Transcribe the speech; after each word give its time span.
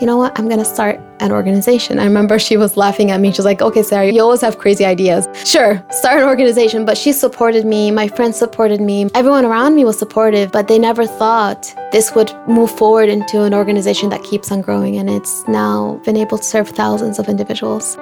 you 0.00 0.06
know 0.06 0.16
what? 0.18 0.38
I'm 0.38 0.46
going 0.46 0.58
to 0.58 0.64
start 0.64 1.00
an 1.20 1.32
organization. 1.32 1.98
I 1.98 2.04
remember 2.04 2.38
she 2.38 2.56
was 2.56 2.76
laughing 2.76 3.10
at 3.10 3.20
me. 3.20 3.32
She 3.32 3.38
was 3.38 3.46
like, 3.46 3.62
okay, 3.62 3.82
Sarah, 3.82 4.10
you 4.10 4.20
always 4.20 4.42
have 4.42 4.58
crazy 4.58 4.84
ideas. 4.84 5.26
Sure, 5.44 5.82
start 5.90 6.18
an 6.18 6.28
organization. 6.28 6.84
But 6.84 6.98
she 6.98 7.12
supported 7.12 7.64
me. 7.64 7.90
My 7.90 8.08
friends 8.08 8.36
supported 8.36 8.80
me. 8.80 9.08
Everyone 9.14 9.44
around 9.44 9.74
me 9.74 9.84
was 9.84 9.98
supportive, 9.98 10.52
but 10.52 10.68
they 10.68 10.78
never 10.78 11.06
thought 11.06 11.74
this 11.92 12.14
would 12.14 12.34
move 12.46 12.70
forward 12.70 13.08
into 13.08 13.42
an 13.42 13.54
organization 13.54 14.10
that 14.10 14.22
keeps 14.22 14.52
on 14.52 14.60
growing. 14.60 14.96
And 14.98 15.08
it's 15.08 15.46
now 15.48 16.00
been 16.04 16.16
able 16.16 16.38
to 16.38 16.44
serve 16.44 16.68
thousands 16.68 17.18
of 17.18 17.28
individuals. 17.28 17.96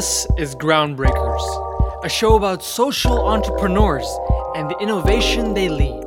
This 0.00 0.26
is 0.38 0.54
Groundbreakers, 0.54 2.02
a 2.02 2.08
show 2.08 2.34
about 2.34 2.62
social 2.62 3.28
entrepreneurs 3.28 4.08
and 4.56 4.70
the 4.70 4.78
innovation 4.78 5.52
they 5.52 5.68
lead. 5.68 6.02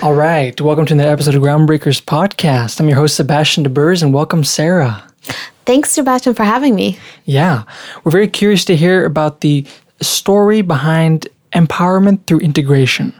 All 0.00 0.14
right, 0.14 0.60
welcome 0.60 0.86
to 0.86 0.94
another 0.94 1.10
episode 1.10 1.34
of 1.34 1.42
Groundbreakers 1.42 2.00
podcast. 2.04 2.78
I'm 2.78 2.86
your 2.86 2.98
host 2.98 3.16
Sebastian 3.16 3.64
DeBurs, 3.64 4.04
and 4.04 4.14
welcome 4.14 4.44
Sarah. 4.44 5.02
Thanks, 5.64 5.90
Sebastian, 5.90 6.34
for 6.34 6.44
having 6.44 6.76
me. 6.76 6.96
Yeah, 7.24 7.64
we're 8.04 8.12
very 8.12 8.28
curious 8.28 8.64
to 8.66 8.76
hear 8.76 9.04
about 9.04 9.40
the 9.40 9.66
story 10.00 10.62
behind 10.62 11.26
empowerment 11.52 12.26
through 12.26 12.40
integration. 12.40 13.12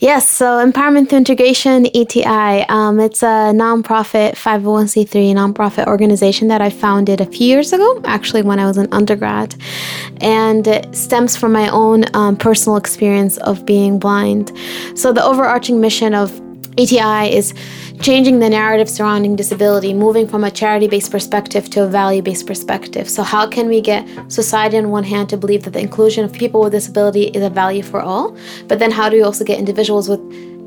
Yes, 0.00 0.28
so 0.28 0.64
Empowerment 0.64 1.08
Through 1.08 1.18
Integration, 1.18 1.86
ETI, 1.94 2.66
um, 2.68 2.98
it's 3.00 3.22
a 3.22 3.52
nonprofit 3.54 4.32
501c3 4.32 5.32
nonprofit 5.32 5.86
organization 5.86 6.48
that 6.48 6.60
I 6.60 6.70
founded 6.70 7.20
a 7.20 7.26
few 7.26 7.46
years 7.46 7.72
ago, 7.72 8.00
actually 8.04 8.42
when 8.42 8.58
I 8.58 8.66
was 8.66 8.78
an 8.78 8.88
undergrad. 8.92 9.54
And 10.20 10.66
it 10.66 10.94
stems 10.94 11.36
from 11.36 11.52
my 11.52 11.68
own 11.68 12.04
um, 12.14 12.36
personal 12.36 12.76
experience 12.76 13.36
of 13.38 13.64
being 13.64 13.98
blind. 13.98 14.52
So 14.96 15.12
the 15.12 15.24
overarching 15.24 15.80
mission 15.80 16.14
of 16.14 16.30
ETI 16.78 17.34
is 17.34 17.52
changing 18.00 18.38
the 18.38 18.48
narrative 18.48 18.88
surrounding 18.88 19.36
disability, 19.36 19.92
moving 19.92 20.26
from 20.26 20.42
a 20.42 20.50
charity 20.50 20.88
based 20.88 21.10
perspective 21.10 21.68
to 21.70 21.84
a 21.84 21.86
value 21.86 22.22
based 22.22 22.46
perspective. 22.46 23.10
So, 23.10 23.22
how 23.22 23.46
can 23.46 23.68
we 23.68 23.80
get 23.80 24.06
society 24.32 24.78
on 24.78 24.90
one 24.90 25.04
hand 25.04 25.28
to 25.30 25.36
believe 25.36 25.64
that 25.64 25.74
the 25.74 25.80
inclusion 25.80 26.24
of 26.24 26.32
people 26.32 26.62
with 26.62 26.72
disability 26.72 27.24
is 27.24 27.42
a 27.42 27.50
value 27.50 27.82
for 27.82 28.00
all? 28.00 28.36
But 28.68 28.78
then, 28.78 28.90
how 28.90 29.10
do 29.10 29.16
we 29.16 29.22
also 29.22 29.44
get 29.44 29.58
individuals 29.58 30.08
with 30.08 30.20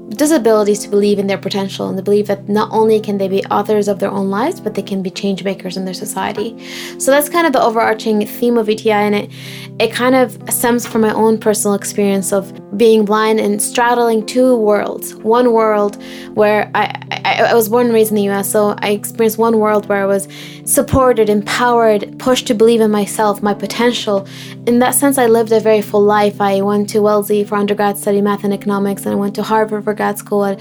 disabilities 0.09 0.79
to 0.79 0.89
believe 0.89 1.19
in 1.19 1.27
their 1.27 1.37
potential 1.37 1.87
and 1.87 1.97
to 1.97 2.03
believe 2.03 2.27
that 2.27 2.47
not 2.47 2.69
only 2.71 2.99
can 2.99 3.17
they 3.17 3.27
be 3.27 3.43
authors 3.45 3.87
of 3.87 3.99
their 3.99 4.11
own 4.11 4.29
lives, 4.29 4.59
but 4.59 4.75
they 4.75 4.81
can 4.81 5.01
be 5.01 5.09
change 5.09 5.43
makers 5.43 5.77
in 5.77 5.85
their 5.85 5.93
society. 5.93 6.55
So 6.99 7.11
that's 7.11 7.29
kind 7.29 7.47
of 7.47 7.53
the 7.53 7.61
overarching 7.61 8.25
theme 8.25 8.57
of 8.57 8.69
ETI, 8.69 8.91
and 8.91 9.15
it 9.15 9.31
it 9.79 9.91
kind 9.91 10.15
of 10.15 10.37
stems 10.49 10.87
from 10.87 11.01
my 11.01 11.13
own 11.13 11.37
personal 11.37 11.75
experience 11.75 12.31
of 12.31 12.53
being 12.77 13.03
blind 13.03 13.39
and 13.39 13.61
straddling 13.61 14.25
two 14.25 14.55
worlds. 14.55 15.15
One 15.15 15.51
world 15.51 16.01
where 16.33 16.71
I, 16.73 16.85
I, 17.25 17.47
I 17.49 17.53
was 17.53 17.67
born 17.67 17.87
and 17.87 17.93
raised 17.93 18.11
in 18.11 18.15
the 18.15 18.23
U.S., 18.23 18.49
so 18.49 18.75
I 18.79 18.91
experienced 18.91 19.37
one 19.37 19.59
world 19.59 19.87
where 19.87 20.01
I 20.01 20.05
was 20.05 20.27
supported, 20.65 21.29
empowered, 21.29 22.17
pushed 22.19 22.47
to 22.47 22.53
believe 22.53 22.79
in 22.79 22.91
myself, 22.91 23.41
my 23.41 23.53
potential. 23.53 24.27
In 24.65 24.79
that 24.79 24.95
sense, 24.95 25.17
I 25.17 25.27
lived 25.27 25.51
a 25.51 25.59
very 25.59 25.81
full 25.81 26.03
life. 26.03 26.39
I 26.39 26.61
went 26.61 26.89
to 26.89 27.01
Wellesley 27.01 27.43
for 27.43 27.55
undergrad, 27.55 27.97
study 27.97 28.21
math 28.21 28.43
and 28.43 28.53
economics, 28.53 29.05
and 29.05 29.11
I 29.11 29.15
went 29.15 29.35
to 29.35 29.43
Harvard 29.43 29.83
for 29.83 29.93
grad 29.95 30.17
school. 30.17 30.43
I 30.43 30.57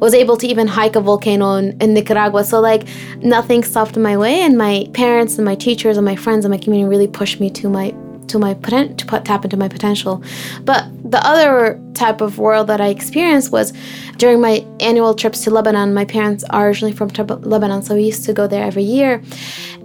was 0.00 0.14
able 0.14 0.36
to 0.38 0.46
even 0.46 0.66
hike 0.66 0.96
a 0.96 1.00
volcano 1.00 1.54
in, 1.54 1.80
in 1.80 1.94
Nicaragua. 1.94 2.44
So 2.44 2.60
like 2.60 2.86
nothing 3.22 3.62
stopped 3.64 3.96
my 3.96 4.16
way, 4.16 4.40
and 4.40 4.56
my 4.56 4.88
parents 4.94 5.36
and 5.36 5.44
my 5.44 5.54
teachers 5.54 5.96
and 5.96 6.04
my 6.04 6.16
friends 6.16 6.44
and 6.44 6.52
my 6.52 6.58
community 6.58 6.88
really 6.88 7.08
pushed 7.08 7.40
me 7.40 7.50
to 7.50 7.68
my 7.68 7.94
to 8.28 8.38
my 8.38 8.54
poten- 8.54 8.96
to 8.96 9.06
put, 9.06 9.24
tap 9.24 9.44
into 9.44 9.56
my 9.56 9.68
potential. 9.68 10.22
But 10.64 10.84
the 11.10 11.24
other 11.26 11.80
type 11.94 12.20
of 12.20 12.38
world 12.38 12.66
that 12.68 12.80
I 12.80 12.88
experienced 12.88 13.50
was 13.50 13.72
during 14.18 14.40
my 14.40 14.64
annual 14.80 15.14
trips 15.14 15.44
to 15.44 15.50
Lebanon. 15.50 15.94
My 15.94 16.04
parents 16.04 16.44
are 16.50 16.68
originally 16.68 16.92
from 16.92 17.08
Lebanon, 17.08 17.82
so 17.82 17.94
we 17.94 18.02
used 18.02 18.24
to 18.26 18.32
go 18.32 18.46
there 18.46 18.64
every 18.64 18.82
year. 18.82 19.22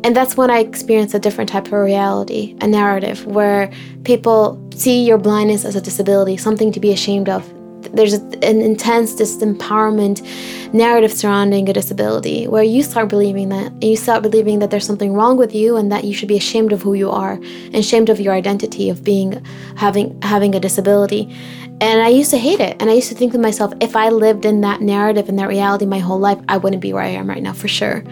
And 0.03 0.15
that's 0.15 0.35
when 0.35 0.51
I 0.51 0.59
experienced 0.59 1.15
a 1.15 1.19
different 1.19 1.49
type 1.49 1.67
of 1.67 1.73
reality, 1.73 2.55
a 2.61 2.67
narrative 2.67 3.25
where 3.25 3.71
people 4.03 4.61
see 4.75 5.05
your 5.05 5.17
blindness 5.17 5.63
as 5.63 5.75
a 5.75 5.81
disability, 5.81 6.35
something 6.37 6.71
to 6.73 6.79
be 6.79 6.91
ashamed 6.91 7.29
of 7.29 7.51
there's 7.93 8.13
an 8.13 8.61
intense 8.61 9.13
disempowerment 9.15 10.21
narrative 10.73 11.11
surrounding 11.11 11.69
a 11.69 11.73
disability 11.73 12.47
where 12.47 12.63
you 12.63 12.81
start 12.83 13.09
believing 13.09 13.49
that 13.49 13.67
and 13.67 13.83
you 13.83 13.95
start 13.95 14.23
believing 14.23 14.59
that 14.59 14.71
there's 14.71 14.85
something 14.85 15.13
wrong 15.13 15.37
with 15.37 15.53
you 15.53 15.75
and 15.77 15.91
that 15.91 16.03
you 16.03 16.13
should 16.13 16.27
be 16.27 16.37
ashamed 16.37 16.71
of 16.71 16.81
who 16.81 16.93
you 16.93 17.09
are 17.09 17.33
and 17.33 17.75
ashamed 17.75 18.09
of 18.09 18.19
your 18.19 18.33
identity 18.33 18.89
of 18.89 19.03
being 19.03 19.43
having 19.75 20.19
having 20.21 20.55
a 20.55 20.59
disability. 20.59 21.33
And 21.81 22.01
i 22.01 22.07
used 22.07 22.31
to 22.31 22.37
hate 22.37 22.59
it. 22.59 22.77
And 22.79 22.89
i 22.89 22.93
used 22.93 23.09
to 23.09 23.15
think 23.15 23.33
to 23.33 23.37
myself 23.37 23.73
if 23.81 23.95
i 23.95 24.09
lived 24.09 24.45
in 24.45 24.61
that 24.61 24.81
narrative 24.81 25.29
and 25.29 25.37
that 25.39 25.47
reality 25.47 25.85
my 25.85 25.99
whole 25.99 26.19
life 26.19 26.39
i 26.47 26.57
wouldn't 26.57 26.81
be 26.81 26.93
where 26.93 27.03
i 27.03 27.07
am 27.07 27.27
right 27.27 27.43
now 27.43 27.53
for 27.53 27.67
sure. 27.67 28.03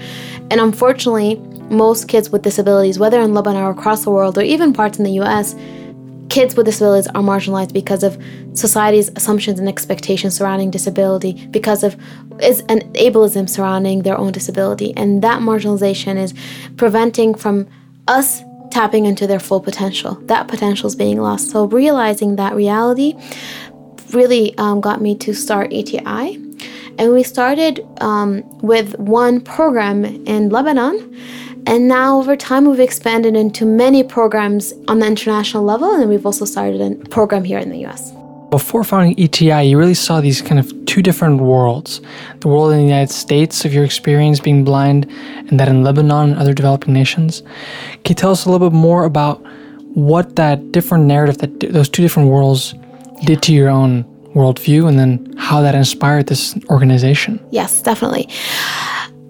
And 0.49 0.59
unfortunately 0.59 1.35
most 1.71 2.09
kids 2.09 2.29
with 2.29 2.41
disabilities 2.41 2.99
whether 2.99 3.21
in 3.21 3.33
lebanon 3.33 3.63
or 3.63 3.71
across 3.71 4.03
the 4.03 4.11
world 4.11 4.37
or 4.37 4.41
even 4.41 4.73
parts 4.73 4.99
in 4.99 5.05
the 5.05 5.11
us 5.11 5.55
kids 6.31 6.55
with 6.55 6.65
disabilities 6.65 7.07
are 7.07 7.21
marginalized 7.21 7.73
because 7.73 8.03
of 8.03 8.17
society's 8.53 9.09
assumptions 9.17 9.59
and 9.59 9.67
expectations 9.67 10.33
surrounding 10.33 10.71
disability, 10.71 11.45
because 11.47 11.83
of 11.83 11.95
is 12.41 12.61
an 12.69 12.79
ableism 12.93 13.47
surrounding 13.49 14.03
their 14.03 14.17
own 14.17 14.31
disability. 14.31 14.93
And 14.95 15.21
that 15.21 15.41
marginalization 15.41 16.15
is 16.15 16.33
preventing 16.77 17.35
from 17.35 17.67
us 18.07 18.41
tapping 18.71 19.05
into 19.05 19.27
their 19.27 19.41
full 19.41 19.59
potential. 19.59 20.15
That 20.23 20.47
potential 20.47 20.87
is 20.87 20.95
being 20.95 21.21
lost. 21.21 21.51
So 21.51 21.65
realizing 21.65 22.37
that 22.37 22.55
reality 22.55 23.13
really 24.13 24.57
um, 24.57 24.79
got 24.79 25.01
me 25.01 25.15
to 25.17 25.33
start 25.33 25.73
ETI. 25.73 26.35
And 26.97 27.13
we 27.13 27.23
started 27.23 27.85
um, 27.99 28.47
with 28.59 28.97
one 28.97 29.41
program 29.41 30.05
in 30.05 30.49
Lebanon 30.49 30.95
and 31.67 31.87
now, 31.87 32.17
over 32.17 32.35
time, 32.35 32.65
we've 32.65 32.79
expanded 32.79 33.35
into 33.35 33.65
many 33.65 34.03
programs 34.03 34.73
on 34.87 34.99
the 34.99 35.05
international 35.05 35.63
level, 35.63 35.93
and 35.93 36.09
we've 36.09 36.25
also 36.25 36.45
started 36.45 36.81
a 36.81 36.95
program 37.09 37.43
here 37.43 37.59
in 37.59 37.69
the 37.69 37.85
US. 37.85 38.11
Before 38.49 38.83
founding 38.83 39.17
ETI, 39.17 39.69
you 39.69 39.77
really 39.77 39.93
saw 39.93 40.19
these 40.19 40.41
kind 40.41 40.59
of 40.59 40.73
two 40.85 41.01
different 41.01 41.39
worlds 41.39 42.01
the 42.41 42.47
world 42.47 42.71
in 42.71 42.79
the 42.79 42.83
United 42.83 43.13
States 43.13 43.63
of 43.63 43.73
your 43.73 43.85
experience 43.85 44.39
being 44.39 44.63
blind, 44.63 45.09
and 45.47 45.59
that 45.59 45.67
in 45.67 45.83
Lebanon 45.83 46.31
and 46.31 46.39
other 46.39 46.53
developing 46.53 46.93
nations. 46.93 47.41
Can 48.03 48.09
you 48.09 48.15
tell 48.15 48.31
us 48.31 48.45
a 48.45 48.49
little 48.51 48.69
bit 48.69 48.75
more 48.75 49.05
about 49.05 49.41
what 49.93 50.35
that 50.37 50.71
different 50.71 51.05
narrative, 51.05 51.37
that 51.37 51.59
those 51.71 51.89
two 51.89 52.01
different 52.01 52.29
worlds, 52.29 52.73
did 53.23 53.43
to 53.43 53.53
your 53.53 53.69
own 53.69 54.03
worldview, 54.33 54.87
and 54.87 54.97
then 54.97 55.33
how 55.37 55.61
that 55.61 55.75
inspired 55.75 56.27
this 56.27 56.57
organization? 56.69 57.39
Yes, 57.51 57.81
definitely. 57.81 58.27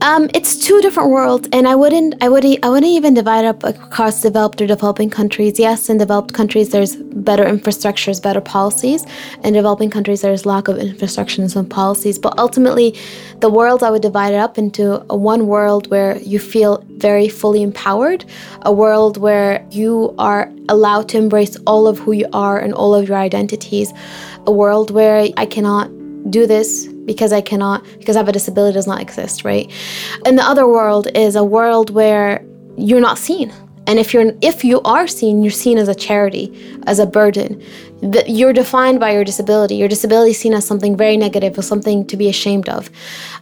Um, 0.01 0.31
it's 0.33 0.57
two 0.57 0.81
different 0.81 1.11
worlds, 1.11 1.47
and 1.53 1.67
I 1.67 1.75
wouldn't, 1.75 2.15
I 2.23 2.27
wouldn't, 2.27 2.65
I 2.65 2.69
wouldn't 2.69 2.91
even 2.91 3.13
divide 3.13 3.45
up 3.45 3.63
across 3.63 4.19
developed 4.19 4.59
or 4.59 4.65
developing 4.65 5.11
countries. 5.11 5.59
Yes, 5.59 5.89
in 5.89 5.99
developed 5.99 6.33
countries, 6.33 6.69
there's 6.69 6.95
better 6.95 7.45
infrastructures, 7.45 8.19
better 8.19 8.41
policies. 8.41 9.05
In 9.43 9.53
developing 9.53 9.91
countries, 9.91 10.21
there's 10.21 10.43
lack 10.43 10.67
of 10.67 10.77
infrastructures 10.77 11.55
and 11.55 11.69
policies. 11.69 12.17
But 12.17 12.39
ultimately, 12.39 12.97
the 13.41 13.49
world 13.51 13.83
I 13.83 13.91
would 13.91 14.01
divide 14.01 14.33
it 14.33 14.39
up 14.39 14.57
into 14.57 14.97
one 15.07 15.45
world 15.45 15.91
where 15.91 16.17
you 16.17 16.39
feel 16.39 16.83
very 16.97 17.29
fully 17.29 17.61
empowered, 17.61 18.25
a 18.63 18.73
world 18.73 19.17
where 19.17 19.63
you 19.69 20.15
are 20.17 20.51
allowed 20.67 21.09
to 21.09 21.19
embrace 21.19 21.57
all 21.67 21.87
of 21.87 21.99
who 21.99 22.13
you 22.13 22.27
are 22.33 22.57
and 22.57 22.73
all 22.73 22.95
of 22.95 23.07
your 23.07 23.17
identities, 23.17 23.93
a 24.47 24.51
world 24.51 24.89
where 24.89 25.27
I 25.37 25.45
cannot 25.45 25.91
do 26.31 26.47
this 26.47 26.87
because 27.11 27.33
I 27.33 27.41
cannot, 27.41 27.83
because 27.99 28.15
I 28.15 28.19
have 28.19 28.29
a 28.29 28.31
disability 28.31 28.73
does 28.73 28.87
not 28.87 29.01
exist, 29.01 29.43
right? 29.43 29.69
And 30.25 30.37
the 30.37 30.43
other 30.43 30.65
world 30.65 31.09
is 31.13 31.35
a 31.35 31.43
world 31.43 31.89
where 31.89 32.45
you're 32.77 33.01
not 33.01 33.17
seen. 33.17 33.51
And 33.87 33.99
if 33.99 34.13
you're 34.13 34.33
if 34.41 34.63
you 34.63 34.81
are 34.81 35.07
seen, 35.07 35.43
you're 35.43 35.51
seen 35.51 35.77
as 35.77 35.87
a 35.87 35.95
charity, 35.95 36.77
as 36.87 36.99
a 36.99 37.05
burden. 37.05 37.61
You're 38.25 38.53
defined 38.53 38.99
by 38.99 39.11
your 39.11 39.23
disability. 39.23 39.75
Your 39.75 39.87
disability 39.87 40.31
is 40.31 40.39
seen 40.39 40.53
as 40.53 40.65
something 40.65 40.97
very 40.97 41.17
negative 41.17 41.57
or 41.57 41.61
something 41.61 42.05
to 42.07 42.17
be 42.17 42.29
ashamed 42.29 42.67
of. 42.67 42.89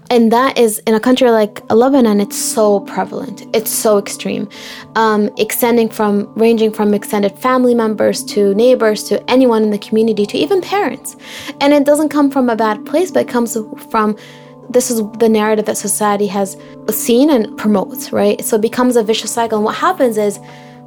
And 0.09 0.33
that 0.33 0.57
is 0.57 0.79
in 0.79 0.95
a 0.95 0.99
country 0.99 1.29
like 1.29 1.61
Lebanon, 1.71 2.19
it's 2.19 2.37
so 2.37 2.81
prevalent. 2.81 3.43
It's 3.55 3.69
so 3.71 3.97
extreme, 3.97 4.49
um, 4.95 5.29
extending 5.37 5.87
from 5.87 6.33
ranging 6.35 6.71
from 6.73 6.93
extended 6.93 7.37
family 7.39 7.75
members 7.75 8.23
to 8.25 8.53
neighbors 8.55 9.03
to 9.05 9.29
anyone 9.29 9.63
in 9.63 9.69
the 9.69 9.77
community 9.77 10.25
to 10.25 10.37
even 10.37 10.61
parents. 10.61 11.15
And 11.61 11.73
it 11.73 11.85
doesn't 11.85 12.09
come 12.09 12.31
from 12.31 12.49
a 12.49 12.55
bad 12.55 12.85
place, 12.85 13.11
but 13.11 13.21
it 13.21 13.29
comes 13.29 13.55
from 13.91 14.17
this 14.69 14.91
is 14.91 15.01
the 15.17 15.29
narrative 15.29 15.65
that 15.65 15.77
society 15.77 16.27
has 16.27 16.57
seen 16.89 17.29
and 17.29 17.57
promotes, 17.57 18.11
right? 18.11 18.43
So 18.43 18.55
it 18.55 18.61
becomes 18.61 18.95
a 18.95 19.03
vicious 19.03 19.31
cycle. 19.31 19.57
And 19.57 19.65
what 19.65 19.75
happens 19.75 20.17
is 20.17 20.39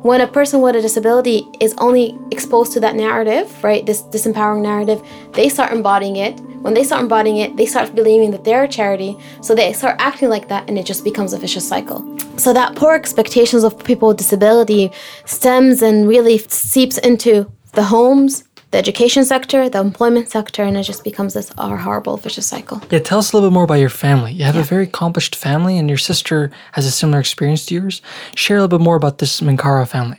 when 0.02 0.20
a 0.20 0.26
person 0.26 0.60
with 0.60 0.74
a 0.74 0.82
disability 0.82 1.46
is 1.60 1.74
only 1.78 2.18
exposed 2.32 2.72
to 2.72 2.80
that 2.80 2.96
narrative, 2.96 3.62
right, 3.62 3.86
this 3.86 4.02
disempowering 4.02 4.62
narrative, 4.62 5.00
they 5.32 5.48
start 5.48 5.72
embodying 5.72 6.16
it. 6.16 6.40
When 6.62 6.74
they 6.74 6.82
start 6.84 7.02
embodying 7.02 7.36
it, 7.36 7.56
they 7.56 7.66
start 7.66 7.94
believing 7.94 8.30
that 8.32 8.44
they're 8.44 8.64
a 8.64 8.68
charity. 8.68 9.16
So 9.42 9.54
they 9.54 9.72
start 9.72 9.96
acting 10.00 10.28
like 10.28 10.48
that, 10.48 10.68
and 10.68 10.78
it 10.78 10.86
just 10.86 11.04
becomes 11.04 11.32
a 11.32 11.38
vicious 11.38 11.66
cycle. 11.66 12.18
So 12.36 12.52
that 12.52 12.74
poor 12.74 12.94
expectations 12.94 13.62
of 13.62 13.82
people 13.84 14.08
with 14.08 14.16
disability 14.16 14.90
stems 15.24 15.82
and 15.82 16.08
really 16.08 16.38
seeps 16.38 16.98
into 16.98 17.50
the 17.74 17.82
homes, 17.84 18.44
the 18.72 18.78
education 18.78 19.24
sector, 19.24 19.68
the 19.68 19.78
employment 19.78 20.30
sector, 20.30 20.62
and 20.62 20.76
it 20.76 20.82
just 20.82 21.04
becomes 21.04 21.34
this 21.34 21.50
horrible 21.58 22.16
vicious 22.16 22.46
cycle. 22.46 22.82
Yeah, 22.90 22.98
tell 22.98 23.18
us 23.18 23.32
a 23.32 23.36
little 23.36 23.50
bit 23.50 23.54
more 23.54 23.64
about 23.64 23.74
your 23.74 23.90
family. 23.90 24.32
You 24.32 24.44
have 24.44 24.54
yeah. 24.54 24.62
a 24.62 24.64
very 24.64 24.84
accomplished 24.84 25.36
family, 25.36 25.78
and 25.78 25.88
your 25.88 25.98
sister 25.98 26.50
has 26.72 26.86
a 26.86 26.90
similar 26.90 27.20
experience 27.20 27.66
to 27.66 27.74
yours. 27.74 28.00
Share 28.34 28.56
a 28.56 28.60
little 28.60 28.78
bit 28.78 28.82
more 28.82 28.96
about 28.96 29.18
this 29.18 29.40
Minkara 29.40 29.86
family. 29.86 30.16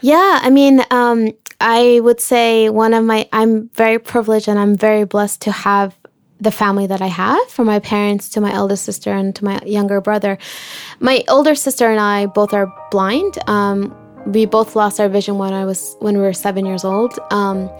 Yeah, 0.00 0.38
I 0.42 0.48
mean, 0.48 0.84
um, 0.90 1.32
I 1.60 2.00
would 2.02 2.20
say 2.20 2.70
one 2.70 2.94
of 2.94 3.04
my, 3.04 3.28
I'm 3.32 3.68
very 3.70 3.98
privileged 3.98 4.48
and 4.48 4.60
I'm 4.60 4.76
very 4.76 5.04
blessed 5.04 5.42
to 5.42 5.52
have 5.52 5.96
the 6.40 6.52
family 6.52 6.86
that 6.86 7.02
I 7.02 7.08
have, 7.08 7.48
from 7.48 7.66
my 7.66 7.80
parents 7.80 8.28
to 8.30 8.40
my 8.40 8.52
eldest 8.52 8.84
sister 8.84 9.10
and 9.10 9.34
to 9.34 9.44
my 9.44 9.60
younger 9.66 10.00
brother. 10.00 10.38
My 11.00 11.24
older 11.28 11.56
sister 11.56 11.90
and 11.90 11.98
I 11.98 12.26
both 12.26 12.54
are 12.54 12.72
blind. 12.92 13.38
Um, 13.48 13.92
we 14.28 14.44
both 14.44 14.76
lost 14.76 15.00
our 15.00 15.08
vision 15.08 15.38
when 15.38 15.52
I 15.52 15.64
was 15.64 15.96
when 16.00 16.16
we 16.16 16.22
were 16.22 16.32
seven 16.32 16.66
years 16.66 16.84
old. 16.84 17.18
Um, 17.30 17.70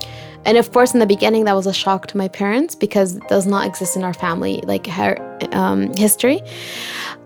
and 0.45 0.57
of 0.57 0.73
course, 0.73 0.95
in 0.95 1.01
the 1.01 1.07
beginning, 1.07 1.45
that 1.45 1.55
was 1.55 1.67
a 1.67 1.75
shock 1.75 2.07
to 2.09 2.17
my 2.17 2.29
parents 2.29 2.75
because 2.75 3.17
it 3.17 3.29
does 3.29 3.47
not 3.47 3.67
exist 3.67 3.97
in 3.97 4.05
our 4.05 4.15
family, 4.15 4.63
like 4.65 4.87
her 4.87 5.39
um, 5.53 5.93
history. 5.95 6.41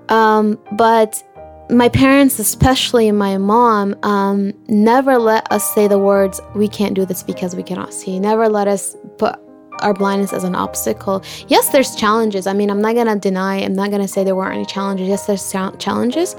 Um, 0.09 0.59
but 0.73 1.23
my 1.71 1.89
parents, 1.89 2.39
especially 2.39 3.13
my 3.13 3.39
mom, 3.39 3.95
um, 4.03 4.53
never 4.67 5.19
let 5.19 5.51
us 5.53 5.73
say 5.75 5.87
the 5.87 5.99
words, 5.99 6.41
we 6.55 6.69
can't 6.69 6.95
do 6.95 7.07
this 7.07 7.23
because 7.23 7.55
we 7.55 7.63
cannot 7.63 7.95
see. 7.95 8.19
Never 8.19 8.49
let 8.49 8.67
us 8.67 8.97
put 9.19 9.39
our 9.81 9.95
blindness 9.95 10.33
as 10.33 10.45
an 10.45 10.55
obstacle. 10.55 11.23
Yes, 11.49 11.71
there's 11.71 11.95
challenges. 11.95 12.47
I 12.47 12.53
mean, 12.53 12.71
I'm 12.71 12.81
not 12.81 12.95
to 12.95 13.19
deny, 13.19 13.57
I'm 13.59 13.75
not 13.75 13.91
to 13.91 14.09
say 14.09 14.25
there 14.25 14.35
weren't 14.35 14.55
any 14.55 14.67
challenges. 14.67 15.09
Yes, 15.09 15.27
there's 15.27 15.51
challenges. 15.79 16.35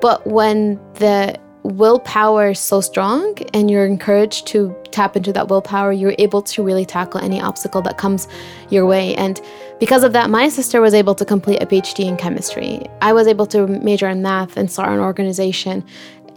But 0.00 0.26
when 0.26 0.80
the 0.94 1.38
willpower 1.66 2.54
so 2.54 2.80
strong 2.80 3.36
and 3.52 3.70
you're 3.70 3.86
encouraged 3.86 4.46
to 4.48 4.74
tap 4.90 5.16
into 5.16 5.32
that 5.32 5.48
willpower, 5.48 5.92
you're 5.92 6.14
able 6.18 6.42
to 6.42 6.62
really 6.62 6.86
tackle 6.86 7.20
any 7.20 7.40
obstacle 7.40 7.82
that 7.82 7.98
comes 7.98 8.28
your 8.70 8.86
way. 8.86 9.14
And 9.16 9.40
because 9.78 10.04
of 10.04 10.12
that, 10.12 10.30
my 10.30 10.48
sister 10.48 10.80
was 10.80 10.94
able 10.94 11.14
to 11.14 11.24
complete 11.24 11.62
a 11.62 11.66
PhD 11.66 12.06
in 12.06 12.16
chemistry. 12.16 12.86
I 13.02 13.12
was 13.12 13.26
able 13.26 13.46
to 13.46 13.66
major 13.66 14.08
in 14.08 14.22
math 14.22 14.56
and 14.56 14.70
start 14.70 14.90
an 14.90 15.00
organization. 15.00 15.84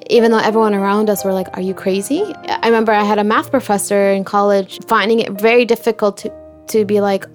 Even 0.10 0.32
though 0.32 0.40
everyone 0.40 0.74
around 0.74 1.10
us 1.10 1.24
were 1.24 1.34
like, 1.34 1.48
Are 1.54 1.62
you 1.62 1.74
crazy? 1.74 2.24
I 2.48 2.66
remember 2.66 2.92
I 2.92 3.04
had 3.04 3.20
a 3.20 3.24
math 3.24 3.52
professor 3.52 4.12
in 4.12 4.24
college 4.24 4.80
finding 4.88 5.20
it 5.20 5.32
very 5.40 5.66
difficult 5.66 6.18
to, 6.18 6.34
to 6.68 6.86
be 6.86 7.00
like, 7.00 7.26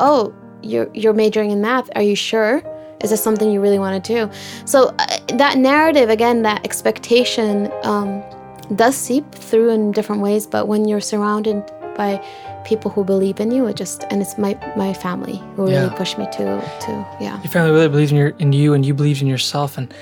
Oh, 0.00 0.34
you're, 0.62 0.88
you're 0.94 1.12
majoring 1.12 1.50
in 1.50 1.60
math. 1.60 1.90
Are 1.94 2.02
you 2.02 2.16
sure? 2.16 2.62
Is 3.04 3.10
this 3.10 3.22
something 3.22 3.50
you 3.50 3.60
really 3.60 3.78
want 3.78 4.02
to 4.02 4.14
do? 4.14 4.32
So 4.64 4.94
uh, 4.98 5.18
that 5.34 5.58
narrative, 5.58 6.08
again, 6.08 6.42
that 6.42 6.64
expectation 6.64 7.70
um, 7.82 8.22
does 8.74 8.96
seep 8.96 9.30
through 9.32 9.70
in 9.70 9.92
different 9.92 10.22
ways. 10.22 10.46
But 10.46 10.66
when 10.66 10.88
you're 10.88 11.02
surrounded 11.02 11.62
by 11.96 12.24
people 12.64 12.90
who 12.90 13.04
believe 13.04 13.38
in 13.40 13.50
you, 13.50 13.66
it 13.66 13.76
just 13.76 14.04
and 14.10 14.22
it's 14.22 14.38
my 14.38 14.58
my 14.76 14.94
family 14.94 15.36
who 15.54 15.70
yeah. 15.70 15.84
really 15.84 15.96
pushed 15.96 16.18
me 16.18 16.24
to 16.32 16.44
to 16.80 17.06
yeah. 17.20 17.40
Your 17.42 17.52
family 17.52 17.70
really 17.70 17.88
believes 17.88 18.10
in 18.10 18.16
your 18.16 18.30
in 18.38 18.52
you, 18.52 18.72
and 18.72 18.84
you 18.84 18.94
believe 18.94 19.20
in 19.20 19.28
yourself. 19.28 19.78
And 19.78 19.92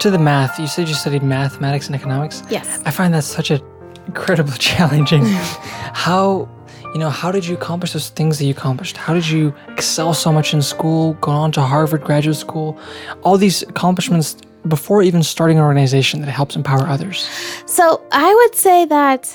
to 0.00 0.10
the 0.10 0.18
math, 0.18 0.58
you 0.58 0.66
said 0.66 0.88
you 0.88 0.94
studied 0.94 1.22
mathematics 1.22 1.86
and 1.86 1.94
economics. 1.94 2.42
Yes. 2.50 2.82
I 2.84 2.90
find 2.90 3.14
that 3.14 3.24
such 3.24 3.50
a 3.50 3.60
incredibly 4.06 4.58
challenging. 4.58 5.22
How 5.26 6.48
you 6.92 6.98
know, 6.98 7.10
how 7.10 7.30
did 7.30 7.46
you 7.46 7.54
accomplish 7.54 7.92
those 7.92 8.08
things 8.08 8.38
that 8.38 8.44
you 8.44 8.50
accomplished? 8.50 8.96
How 8.96 9.14
did 9.14 9.28
you 9.28 9.54
excel 9.68 10.12
so 10.12 10.32
much 10.32 10.52
in 10.52 10.60
school, 10.60 11.14
go 11.14 11.30
on 11.30 11.52
to 11.52 11.62
Harvard 11.62 12.02
graduate 12.02 12.36
school? 12.36 12.78
All 13.22 13.36
these 13.36 13.62
accomplishments 13.62 14.36
before 14.66 15.02
even 15.02 15.22
starting 15.22 15.58
an 15.58 15.64
organization 15.64 16.20
that 16.20 16.30
helps 16.30 16.56
empower 16.56 16.86
others. 16.86 17.28
So, 17.66 18.02
I 18.12 18.34
would 18.34 18.54
say 18.54 18.84
that 18.86 19.34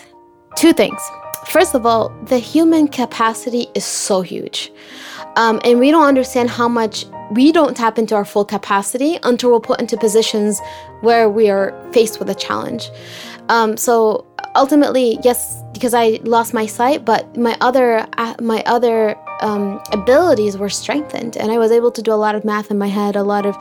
two 0.56 0.74
things. 0.74 1.02
First 1.48 1.76
of 1.76 1.86
all, 1.86 2.10
the 2.26 2.40
human 2.40 2.88
capacity 2.88 3.68
is 3.74 3.86
so 3.86 4.22
huge. 4.22 4.72
Um, 5.36 5.60
and 5.64 5.80
we 5.80 5.92
don't 5.92 6.06
understand 6.06 6.50
how 6.50 6.68
much 6.68 7.06
we 7.32 7.52
don't 7.52 7.76
tap 7.76 7.98
into 7.98 8.16
our 8.16 8.26
full 8.26 8.46
capacity 8.46 9.18
until 9.24 9.52
we're 9.52 9.60
put 9.60 9.80
into 9.80 9.98
positions 9.98 10.62
where 11.02 11.30
we 11.30 11.50
are 11.50 11.74
faced 11.92 12.20
with 12.20 12.30
a 12.30 12.36
challenge. 12.36 12.90
Um, 13.50 13.78
so 13.78 14.26
ultimately, 14.56 15.18
yes, 15.24 15.64
because 15.74 15.94
I 15.94 16.20
lost 16.24 16.54
my 16.54 16.66
sight, 16.66 17.06
but 17.06 17.36
my 17.38 17.58
other 17.62 18.08
uh, 18.18 18.36
my 18.42 18.64
other 18.66 19.16
um, 19.42 19.82
abilities 19.92 20.58
were 20.58 20.70
strengthened, 20.70 21.38
and 21.38 21.52
I 21.52 21.58
was 21.58 21.72
able 21.72 21.92
to 21.92 22.02
do 22.02 22.12
a 22.14 22.16
lot 22.26 22.36
of 22.36 22.46
math 22.46 22.72
in 22.72 22.78
my 22.78 22.88
head, 22.88 23.16
a 23.16 23.24
lot 23.24 23.46
of 23.46 23.56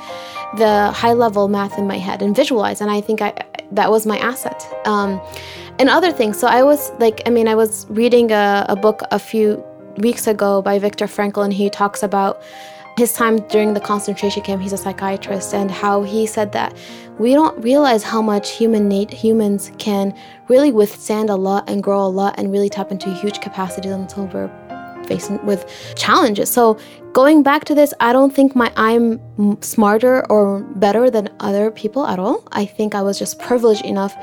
the 0.57 0.93
high 0.93 1.13
level 1.13 1.49
math 1.49 1.79
in 1.79 1.87
my 1.87 1.99
head, 1.99 2.23
and 2.23 2.35
visualize. 2.35 2.81
And 2.81 2.91
I 2.91 3.01
think 3.01 3.21
I 3.21 3.33
that 3.73 3.91
was 3.91 4.07
my 4.07 4.19
asset. 4.19 4.67
Um, 4.87 5.21
and 5.79 5.89
other 5.89 6.13
things. 6.13 6.39
So 6.39 6.47
I 6.47 6.63
was 6.63 6.93
like, 7.01 7.21
I 7.27 7.31
mean, 7.31 7.49
I 7.49 7.55
was 7.57 7.87
reading 7.89 8.31
a, 8.31 8.65
a 8.69 8.77
book 8.77 9.03
a 9.11 9.19
few 9.19 9.63
weeks 9.97 10.27
ago 10.27 10.63
by 10.63 10.79
Viktor 10.79 11.07
Frankl, 11.07 11.45
and 11.45 11.53
he 11.53 11.69
talks 11.69 12.03
about 12.03 12.41
his 12.97 13.13
time 13.13 13.39
during 13.49 13.75
the 13.75 13.81
concentration 13.81 14.43
camp. 14.43 14.63
He's 14.63 14.73
a 14.73 14.77
psychiatrist, 14.77 15.55
and 15.55 15.71
how 15.71 16.03
he 16.03 16.27
said 16.27 16.53
that 16.53 16.77
we 17.19 17.33
don't 17.33 17.61
realize 17.63 18.03
how 18.03 18.23
much 18.23 18.53
human 18.53 18.91
humans 18.91 19.71
can 19.79 20.17
really 20.49 20.73
withstand 20.73 21.31
a 21.31 21.37
lot 21.37 21.69
and 21.69 21.83
grow 21.83 22.05
a 22.05 22.09
lot 22.09 22.35
and 22.39 22.51
really 22.51 22.69
tap 22.69 22.91
into 22.91 23.13
huge 23.15 23.41
capacities 23.41 23.93
until 23.93 24.27
we're 24.27 24.51
facing 25.07 25.45
with 25.45 25.67
challenges. 25.97 26.51
So 26.51 26.79
going 27.13 27.43
back 27.43 27.65
to 27.67 27.75
this, 27.75 27.93
I 28.01 28.13
don't 28.13 28.35
think 28.35 28.57
my 28.57 28.73
I'm 28.77 29.21
smarter 29.61 30.31
or 30.31 30.61
better 30.77 31.11
than 31.11 31.29
other 31.41 31.71
people 31.71 32.07
at 32.07 32.19
all. 32.19 32.47
I 32.53 32.65
think 32.65 32.95
I 32.95 33.03
was 33.03 33.19
just 33.19 33.39
privileged 33.39 33.85
enough 33.85 34.15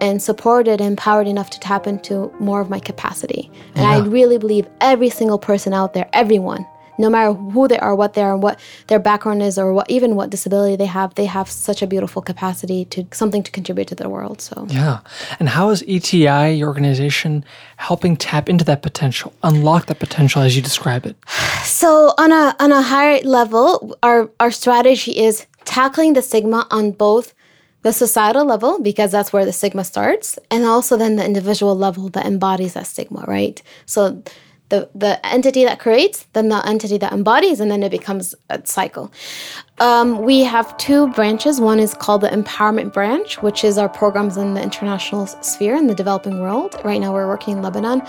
and 0.00 0.20
supported 0.20 0.80
and 0.80 0.90
empowered 0.92 1.28
enough 1.28 1.50
to 1.50 1.60
tap 1.60 1.86
into 1.86 2.32
more 2.40 2.60
of 2.60 2.68
my 2.68 2.80
capacity. 2.80 3.50
And 3.74 3.84
yeah. 3.84 3.90
I 3.90 3.98
really 4.00 4.38
believe 4.38 4.66
every 4.80 5.10
single 5.10 5.38
person 5.38 5.72
out 5.72 5.94
there, 5.94 6.08
everyone 6.12 6.66
no 7.02 7.10
matter 7.10 7.32
who 7.32 7.68
they 7.68 7.78
are, 7.78 7.94
what 7.94 8.14
they 8.14 8.22
are, 8.22 8.34
and 8.34 8.42
what 8.42 8.58
their 8.86 8.98
background 8.98 9.42
is, 9.42 9.58
or 9.58 9.74
what 9.74 9.90
even 9.90 10.16
what 10.16 10.30
disability 10.30 10.76
they 10.76 10.86
have, 10.86 11.14
they 11.16 11.26
have 11.26 11.50
such 11.50 11.82
a 11.82 11.86
beautiful 11.86 12.22
capacity 12.22 12.84
to 12.86 13.06
something 13.10 13.42
to 13.42 13.50
contribute 13.50 13.88
to 13.88 13.94
the 13.94 14.08
world. 14.08 14.40
So 14.40 14.66
yeah, 14.70 15.00
and 15.38 15.48
how 15.50 15.70
is 15.70 15.84
ETI, 15.86 16.54
your 16.58 16.68
organization, 16.68 17.44
helping 17.76 18.16
tap 18.16 18.48
into 18.48 18.64
that 18.70 18.80
potential, 18.82 19.34
unlock 19.42 19.86
that 19.86 19.98
potential 19.98 20.40
as 20.40 20.56
you 20.56 20.62
describe 20.62 21.04
it? 21.04 21.16
So 21.82 22.12
on 22.18 22.32
a 22.32 22.54
on 22.60 22.70
a 22.72 22.82
higher 22.82 23.20
level, 23.22 23.96
our 24.02 24.30
our 24.40 24.50
strategy 24.50 25.12
is 25.26 25.46
tackling 25.64 26.12
the 26.14 26.22
stigma 26.22 26.66
on 26.70 26.92
both 26.92 27.34
the 27.82 27.92
societal 27.92 28.44
level 28.44 28.80
because 28.80 29.10
that's 29.10 29.32
where 29.32 29.44
the 29.44 29.52
stigma 29.52 29.84
starts 29.84 30.38
and 30.50 30.64
also 30.64 30.96
then 30.96 31.16
the 31.16 31.24
individual 31.24 31.76
level 31.76 32.08
that 32.10 32.26
embodies 32.26 32.74
that 32.74 32.86
stigma 32.86 33.24
right 33.26 33.62
so 33.86 34.22
the, 34.72 34.88
the 34.94 35.24
entity 35.26 35.66
that 35.66 35.78
creates, 35.78 36.26
then 36.32 36.48
the 36.48 36.66
entity 36.66 36.96
that 36.96 37.12
embodies, 37.12 37.60
and 37.60 37.70
then 37.70 37.82
it 37.82 37.90
becomes 37.90 38.34
a 38.48 38.58
cycle. 38.64 39.12
Um, 39.80 40.22
we 40.22 40.40
have 40.44 40.74
two 40.78 41.08
branches. 41.08 41.60
One 41.60 41.78
is 41.78 41.92
called 41.92 42.22
the 42.22 42.28
Empowerment 42.28 42.90
Branch, 42.90 43.42
which 43.42 43.64
is 43.64 43.76
our 43.76 43.90
programs 43.90 44.38
in 44.38 44.54
the 44.54 44.62
international 44.62 45.26
sphere 45.26 45.76
in 45.76 45.88
the 45.88 45.94
developing 45.94 46.40
world. 46.40 46.74
Right 46.84 46.98
now, 47.02 47.12
we're 47.12 47.28
working 47.28 47.58
in 47.58 47.62
Lebanon, 47.62 48.00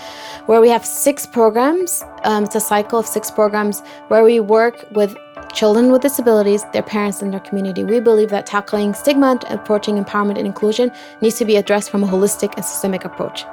where 0.46 0.62
we 0.62 0.70
have 0.70 0.86
six 0.86 1.26
programs. 1.26 2.02
Um, 2.22 2.44
it's 2.44 2.54
a 2.54 2.60
cycle 2.60 2.98
of 2.98 3.06
six 3.06 3.30
programs 3.30 3.82
where 4.08 4.24
we 4.24 4.40
work 4.40 4.86
with 4.92 5.14
children 5.52 5.92
with 5.92 6.00
disabilities, 6.00 6.64
their 6.72 6.82
parents, 6.82 7.20
and 7.20 7.30
their 7.30 7.40
community. 7.40 7.84
We 7.84 8.00
believe 8.00 8.30
that 8.30 8.46
tackling 8.46 8.94
stigma, 8.94 9.38
approaching 9.50 10.02
empowerment 10.02 10.38
and 10.38 10.46
inclusion 10.46 10.90
needs 11.20 11.36
to 11.40 11.44
be 11.44 11.56
addressed 11.56 11.90
from 11.90 12.02
a 12.04 12.06
holistic 12.06 12.54
and 12.56 12.64
systemic 12.64 13.04
approach. 13.04 13.44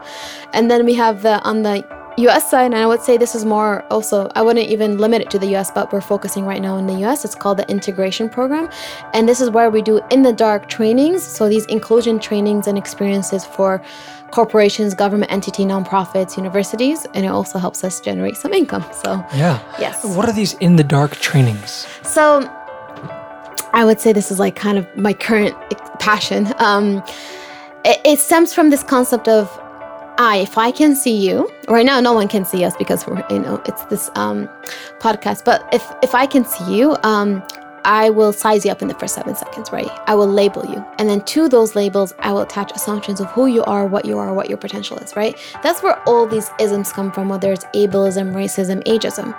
And 0.54 0.72
then 0.72 0.86
we 0.86 0.94
have 0.94 1.24
the 1.24 1.42
on 1.42 1.64
the 1.64 1.84
US 2.18 2.50
side, 2.50 2.66
and 2.66 2.76
I 2.76 2.86
would 2.86 3.02
say 3.02 3.18
this 3.18 3.36
is 3.36 3.46
more 3.46 3.86
also, 3.90 4.30
I 4.36 4.42
wouldn't 4.42 4.68
even 4.68 4.98
limit 4.98 5.22
it 5.22 5.30
to 5.32 5.40
the 5.40 5.56
US, 5.56 5.72
but 5.72 5.92
we're 5.94 6.02
focusing 6.02 6.46
right 6.46 6.62
now 6.62 6.78
in 6.78 6.86
the 6.86 7.06
US. 7.06 7.24
It's 7.24 7.36
called 7.36 7.58
the 7.58 7.70
Integration 7.70 8.30
Program. 8.30 8.70
And 9.14 9.28
this 9.28 9.40
is 9.40 9.50
where 9.50 9.70
we 9.70 9.82
do 9.82 10.02
in 10.12 10.22
the 10.22 10.34
dark 10.34 10.68
trainings. 10.68 11.24
So 11.24 11.48
these 11.48 11.66
inclusion 11.66 12.20
trainings 12.20 12.68
and 12.68 12.78
experiences 12.78 13.46
for 13.46 13.82
corporations, 14.32 14.94
government 14.94 15.32
entity, 15.32 15.64
nonprofits, 15.64 16.38
universities, 16.38 17.06
and 17.14 17.26
it 17.26 17.30
also 17.30 17.60
helps 17.60 17.84
us 17.84 18.00
generate 18.00 18.38
some 18.38 18.54
income. 18.54 18.86
So, 18.92 19.24
yeah. 19.34 19.60
Yes. 19.80 20.04
What 20.04 20.28
are 20.28 20.34
these 20.34 20.54
in 20.56 20.76
the 20.76 20.84
dark 20.84 21.16
trainings? 21.18 21.88
So, 22.04 22.50
I 23.74 23.86
would 23.86 24.02
say 24.02 24.12
this 24.12 24.32
is 24.32 24.40
like 24.40 24.56
kind 24.56 24.78
of 24.78 24.86
my 24.98 25.14
current 25.14 25.56
passion. 26.00 26.54
Um, 26.58 27.04
it, 27.86 28.02
it 28.04 28.20
stems 28.20 28.54
from 28.54 28.70
this 28.70 28.84
concept 28.84 29.28
of 29.28 29.50
I, 30.22 30.38
if 30.38 30.56
I 30.56 30.70
can 30.70 30.96
see 30.96 31.18
you, 31.18 31.52
right 31.68 31.84
now 31.84 32.00
no 32.00 32.14
one 32.14 32.28
can 32.28 32.46
see 32.46 32.64
us 32.64 32.78
because 32.78 33.08
we're, 33.08 33.26
you 33.32 33.40
know, 33.40 33.60
it's 33.66 33.84
this 33.86 34.12
um, 34.14 34.48
podcast. 35.00 35.44
But 35.44 35.68
if 35.74 35.84
if 36.04 36.14
I 36.14 36.28
can 36.28 36.46
see 36.46 36.78
you, 36.78 36.96
um, 37.02 37.42
I 37.86 38.12
will 38.12 38.32
size 38.32 38.64
you 38.64 38.72
up 38.72 38.84
in 38.84 38.88
the 38.88 38.94
first 38.94 39.16
seven 39.16 39.36
seconds, 39.36 39.72
right? 39.72 39.90
I 40.06 40.14
will 40.14 40.28
label 40.28 40.64
you. 40.64 40.86
And 41.00 41.10
then 41.10 41.22
to 41.22 41.50
those 41.50 41.76
labels, 41.76 42.14
I 42.20 42.32
will 42.34 42.42
attach 42.42 42.72
assumptions 42.72 43.20
of 43.20 43.32
who 43.32 43.48
you 43.48 43.64
are, 43.64 43.88
what 43.88 44.06
you 44.06 44.20
are, 44.20 44.32
what 44.32 44.48
your 44.48 44.60
potential 44.60 45.00
is, 45.00 45.16
right? 45.16 45.36
That's 45.64 45.82
where 45.82 45.98
all 46.08 46.28
these 46.28 46.52
isms 46.60 46.92
come 46.92 47.12
from, 47.12 47.28
whether 47.28 47.52
it's 47.52 47.66
ableism, 47.74 48.34
racism, 48.34 48.84
ageism. 48.84 49.36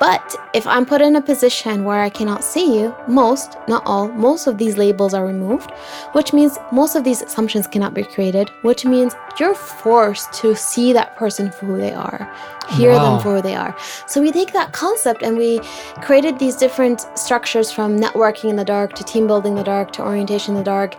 But 0.00 0.34
if 0.54 0.66
I'm 0.66 0.86
put 0.86 1.02
in 1.02 1.14
a 1.14 1.20
position 1.20 1.84
where 1.84 2.00
I 2.00 2.08
cannot 2.08 2.42
see 2.42 2.80
you, 2.80 2.96
most, 3.06 3.58
not 3.68 3.82
all, 3.84 4.08
most 4.08 4.46
of 4.46 4.56
these 4.56 4.78
labels 4.78 5.12
are 5.12 5.26
removed, 5.26 5.70
which 6.12 6.32
means 6.32 6.58
most 6.72 6.96
of 6.96 7.04
these 7.04 7.20
assumptions 7.20 7.66
cannot 7.66 7.92
be 7.92 8.04
created, 8.04 8.50
which 8.62 8.86
means 8.86 9.14
you're 9.38 9.54
forced 9.54 10.32
to 10.40 10.56
see 10.56 10.94
that 10.94 11.16
person 11.16 11.52
for 11.52 11.66
who 11.66 11.76
they 11.76 11.92
are, 11.92 12.34
hear 12.70 12.92
wow. 12.92 13.16
them 13.16 13.22
for 13.22 13.36
who 13.36 13.42
they 13.42 13.54
are. 13.54 13.76
So 14.06 14.22
we 14.22 14.32
take 14.32 14.54
that 14.54 14.72
concept 14.72 15.22
and 15.22 15.36
we 15.36 15.60
created 16.00 16.38
these 16.38 16.56
different 16.56 17.06
structures 17.14 17.70
from 17.70 18.00
networking 18.00 18.48
in 18.48 18.56
the 18.56 18.64
dark 18.64 18.94
to 18.94 19.04
team 19.04 19.26
building 19.26 19.52
in 19.52 19.58
the 19.58 19.64
dark 19.64 19.92
to 19.92 20.02
orientation 20.02 20.54
in 20.54 20.60
the 20.60 20.64
dark. 20.64 20.96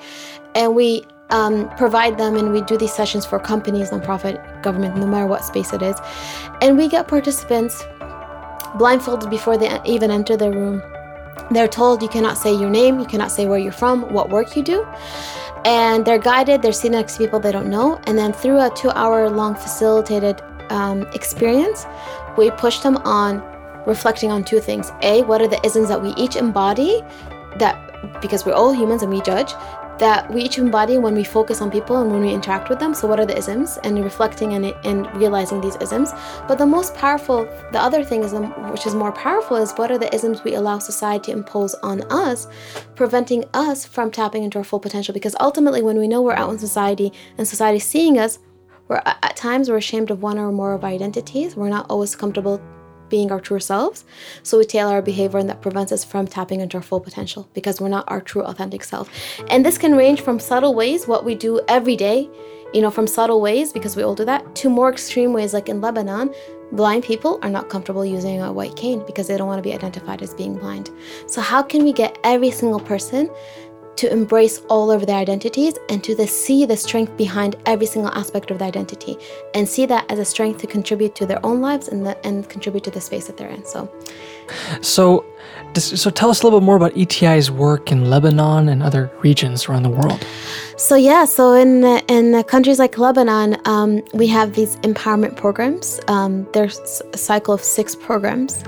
And 0.53 0.75
we 0.75 1.07
um, 1.31 1.69
provide 1.75 2.19
them 2.19 2.35
and 2.35 2.53
we 2.53 2.61
do 2.61 2.77
these 2.77 2.93
sessions 2.93 3.25
for 3.25 3.39
companies, 3.39 3.89
nonprofit, 3.89 4.61
government, 4.61 4.95
no 4.95 5.07
matter 5.07 5.25
what 5.25 5.43
space 5.43 5.73
it 5.73 5.81
is. 5.81 5.95
And 6.61 6.77
we 6.77 6.87
get 6.87 7.07
participants 7.07 7.83
blindfolded 8.77 9.29
before 9.29 9.57
they 9.57 9.79
even 9.85 10.11
enter 10.11 10.37
the 10.37 10.51
room. 10.51 10.81
They're 11.51 11.67
told 11.67 12.01
you 12.01 12.07
cannot 12.07 12.37
say 12.37 12.53
your 12.53 12.69
name, 12.69 12.99
you 12.99 13.05
cannot 13.05 13.31
say 13.31 13.45
where 13.45 13.59
you're 13.59 13.71
from, 13.71 14.11
what 14.13 14.29
work 14.29 14.55
you 14.55 14.63
do. 14.63 14.87
And 15.65 16.05
they're 16.05 16.19
guided, 16.19 16.61
they're 16.61 16.71
sitting 16.71 16.93
next 16.93 17.13
to 17.13 17.19
people 17.19 17.39
they 17.39 17.51
don't 17.51 17.69
know. 17.69 17.99
And 18.05 18.17
then 18.17 18.33
through 18.33 18.59
a 18.59 18.69
two 18.75 18.89
hour 18.91 19.29
long 19.29 19.55
facilitated 19.55 20.41
um, 20.69 21.03
experience, 21.13 21.85
we 22.37 22.51
push 22.51 22.79
them 22.79 22.97
on 22.97 23.43
reflecting 23.85 24.31
on 24.31 24.43
two 24.43 24.59
things. 24.59 24.91
A, 25.01 25.23
what 25.23 25.41
are 25.41 25.47
the 25.47 25.63
isms 25.65 25.89
that 25.89 26.01
we 26.01 26.09
each 26.11 26.35
embody 26.35 27.03
that 27.57 27.77
because 28.21 28.45
we're 28.45 28.53
all 28.53 28.73
humans 28.73 29.03
and 29.03 29.11
we 29.11 29.21
judge 29.21 29.53
that 30.01 30.27
we 30.33 30.41
each 30.41 30.57
embody 30.57 30.97
when 30.97 31.13
we 31.13 31.23
focus 31.23 31.61
on 31.61 31.69
people 31.69 32.01
and 32.01 32.11
when 32.11 32.21
we 32.21 32.33
interact 32.33 32.69
with 32.69 32.79
them. 32.79 32.91
So, 32.95 33.07
what 33.07 33.19
are 33.19 33.25
the 33.25 33.37
isms? 33.37 33.77
And 33.83 34.03
reflecting 34.03 34.53
and, 34.53 34.65
and 34.83 34.99
realizing 35.15 35.61
these 35.61 35.75
isms. 35.75 36.11
But 36.47 36.57
the 36.57 36.65
most 36.65 36.95
powerful, 36.95 37.45
the 37.71 37.79
other 37.79 38.03
thing 38.03 38.23
is, 38.23 38.33
um, 38.33 38.45
which 38.71 38.87
is 38.87 38.95
more 38.95 39.11
powerful, 39.11 39.57
is 39.57 39.73
what 39.73 39.91
are 39.91 39.99
the 39.99 40.13
isms 40.13 40.43
we 40.43 40.55
allow 40.55 40.79
society 40.79 41.31
to 41.31 41.37
impose 41.37 41.75
on 41.75 42.01
us, 42.11 42.47
preventing 42.95 43.45
us 43.53 43.85
from 43.85 44.09
tapping 44.09 44.43
into 44.43 44.57
our 44.57 44.63
full 44.63 44.79
potential. 44.79 45.13
Because 45.13 45.35
ultimately, 45.39 45.83
when 45.83 45.99
we 45.99 46.07
know 46.07 46.23
we're 46.23 46.33
out 46.33 46.49
in 46.49 46.57
society 46.57 47.13
and 47.37 47.47
society 47.47 47.77
seeing 47.77 48.17
us, 48.17 48.39
we're 48.87 49.03
at 49.05 49.37
times 49.37 49.69
we're 49.69 49.77
ashamed 49.77 50.09
of 50.09 50.23
one 50.23 50.39
or 50.39 50.51
more 50.51 50.73
of 50.73 50.83
our 50.83 50.89
identities. 50.89 51.55
We're 51.55 51.69
not 51.69 51.85
always 51.91 52.15
comfortable 52.15 52.59
being 53.11 53.31
our 53.31 53.39
true 53.39 53.59
selves. 53.59 54.05
So 54.41 54.57
we 54.57 54.65
tailor 54.65 54.93
our 54.93 55.01
behavior 55.03 55.37
and 55.37 55.49
that 55.49 55.61
prevents 55.61 55.91
us 55.91 56.03
from 56.03 56.25
tapping 56.25 56.61
into 56.61 56.77
our 56.77 56.83
full 56.83 56.99
potential 56.99 57.47
because 57.53 57.79
we're 57.79 57.89
not 57.89 58.05
our 58.07 58.21
true 58.21 58.41
authentic 58.41 58.83
self. 58.83 59.11
And 59.49 59.63
this 59.63 59.77
can 59.77 59.95
range 59.95 60.21
from 60.21 60.39
subtle 60.39 60.73
ways, 60.73 61.07
what 61.07 61.23
we 61.23 61.35
do 61.35 61.61
every 61.67 61.95
day, 61.95 62.27
you 62.73 62.81
know, 62.81 62.89
from 62.89 63.05
subtle 63.05 63.41
ways, 63.41 63.71
because 63.71 63.95
we 63.95 64.01
all 64.01 64.15
do 64.15 64.25
that, 64.25 64.55
to 64.55 64.69
more 64.69 64.89
extreme 64.89 65.33
ways, 65.33 65.53
like 65.53 65.69
in 65.69 65.81
Lebanon, 65.81 66.33
blind 66.71 67.03
people 67.03 67.37
are 67.41 67.49
not 67.49 67.69
comfortable 67.69 68.05
using 68.05 68.41
a 68.41 68.51
white 68.51 68.75
cane 68.75 69.03
because 69.05 69.27
they 69.27 69.37
don't 69.37 69.47
want 69.47 69.59
to 69.59 69.69
be 69.69 69.73
identified 69.73 70.21
as 70.21 70.33
being 70.33 70.57
blind. 70.57 70.89
So, 71.27 71.41
how 71.41 71.61
can 71.61 71.83
we 71.83 71.91
get 71.91 72.17
every 72.23 72.49
single 72.49 72.79
person 72.79 73.29
to 73.97 74.11
embrace 74.11 74.59
all 74.69 74.91
of 74.91 75.05
their 75.05 75.17
identities 75.17 75.75
and 75.89 76.03
to 76.03 76.15
the, 76.15 76.27
see 76.27 76.65
the 76.65 76.77
strength 76.77 77.15
behind 77.17 77.55
every 77.65 77.85
single 77.85 78.11
aspect 78.11 78.51
of 78.51 78.59
their 78.59 78.67
identity 78.67 79.17
and 79.53 79.67
see 79.67 79.85
that 79.85 80.09
as 80.09 80.19
a 80.19 80.25
strength 80.25 80.61
to 80.61 80.67
contribute 80.67 81.15
to 81.15 81.25
their 81.25 81.43
own 81.45 81.61
lives 81.61 81.87
and, 81.87 82.05
the, 82.05 82.25
and 82.25 82.49
contribute 82.49 82.83
to 82.83 82.91
the 82.91 83.01
space 83.01 83.27
that 83.27 83.37
they're 83.37 83.49
in. 83.49 83.65
So, 83.65 83.91
so, 84.81 85.25
so 85.75 86.09
tell 86.09 86.29
us 86.29 86.41
a 86.41 86.45
little 86.45 86.59
bit 86.59 86.65
more 86.65 86.75
about 86.75 86.97
ETI's 86.97 87.51
work 87.51 87.91
in 87.91 88.09
Lebanon 88.09 88.69
and 88.69 88.81
other 88.81 89.11
regions 89.21 89.67
around 89.67 89.83
the 89.83 89.89
world. 89.89 90.25
So 90.77 90.95
yeah, 90.95 91.25
so 91.25 91.53
in 91.53 91.83
in 92.07 92.43
countries 92.45 92.79
like 92.79 92.97
Lebanon, 92.97 93.55
um, 93.65 94.01
we 94.13 94.25
have 94.27 94.55
these 94.55 94.77
empowerment 94.77 95.37
programs. 95.37 95.99
Um, 96.07 96.47
there's 96.53 97.03
a 97.13 97.17
cycle 97.17 97.53
of 97.53 97.61
six 97.61 97.95
programs. 97.95 98.63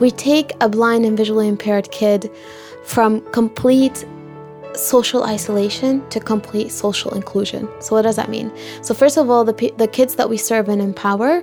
We 0.00 0.10
take 0.10 0.52
a 0.62 0.70
blind 0.70 1.04
and 1.04 1.18
visually 1.18 1.48
impaired 1.48 1.90
kid 1.90 2.30
from 2.84 3.20
complete 3.32 4.06
social 4.74 5.24
isolation 5.24 6.08
to 6.10 6.20
complete 6.20 6.70
social 6.70 7.12
inclusion. 7.14 7.68
So, 7.80 7.96
what 7.96 8.02
does 8.02 8.16
that 8.16 8.28
mean? 8.28 8.52
So, 8.82 8.94
first 8.94 9.16
of 9.16 9.30
all, 9.30 9.44
the, 9.44 9.72
the 9.76 9.88
kids 9.88 10.14
that 10.16 10.28
we 10.28 10.36
serve 10.36 10.68
and 10.68 10.80
empower 10.80 11.42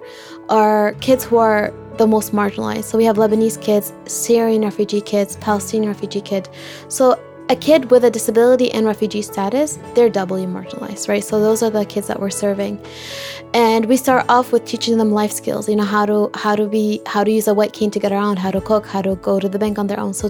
are 0.50 0.94
kids 1.02 1.24
who 1.24 1.38
are 1.38 1.74
the 1.98 2.08
most 2.08 2.34
marginalized. 2.34 2.86
So, 2.86 2.98
we 2.98 3.06
have 3.06 3.18
Lebanese 3.18 3.62
kids, 3.62 3.94
Syrian 4.06 4.62
refugee 4.62 5.02
kids, 5.02 5.36
Palestinian 5.38 5.92
refugee 5.92 6.22
kids. 6.22 6.50
So, 6.88 7.20
a 7.50 7.56
kid 7.56 7.90
with 7.92 8.04
a 8.04 8.12
disability 8.12 8.72
and 8.72 8.86
refugee 8.86 9.22
status, 9.22 9.80
they're 9.96 10.10
doubly 10.10 10.46
marginalized, 10.46 11.08
right? 11.08 11.24
So 11.24 11.40
those 11.40 11.64
are 11.64 11.70
the 11.70 11.86
kids 11.86 12.08
that 12.08 12.20
we're 12.20 12.30
serving. 12.30 12.80
And 13.54 13.86
we 13.86 13.96
start 13.96 14.26
off 14.28 14.52
with 14.52 14.66
teaching 14.66 14.98
them 14.98 15.12
life 15.12 15.32
skills, 15.32 15.70
you 15.70 15.76
know, 15.76 15.86
how 15.86 16.06
to 16.06 16.30
how 16.34 16.56
to 16.56 16.68
be 16.68 17.02
how 17.06 17.24
to 17.24 17.32
use 17.32 17.48
a 17.48 17.54
white 17.54 17.72
cane 17.72 17.90
to 17.92 18.00
get 18.00 18.12
around, 18.12 18.38
how 18.38 18.52
to 18.52 18.60
cook, 18.60 18.86
how 18.86 19.02
to 19.02 19.16
go 19.16 19.40
to 19.40 19.48
the 19.48 19.58
bank 19.58 19.80
on 19.80 19.88
their 19.88 20.00
own. 20.00 20.14
So 20.14 20.28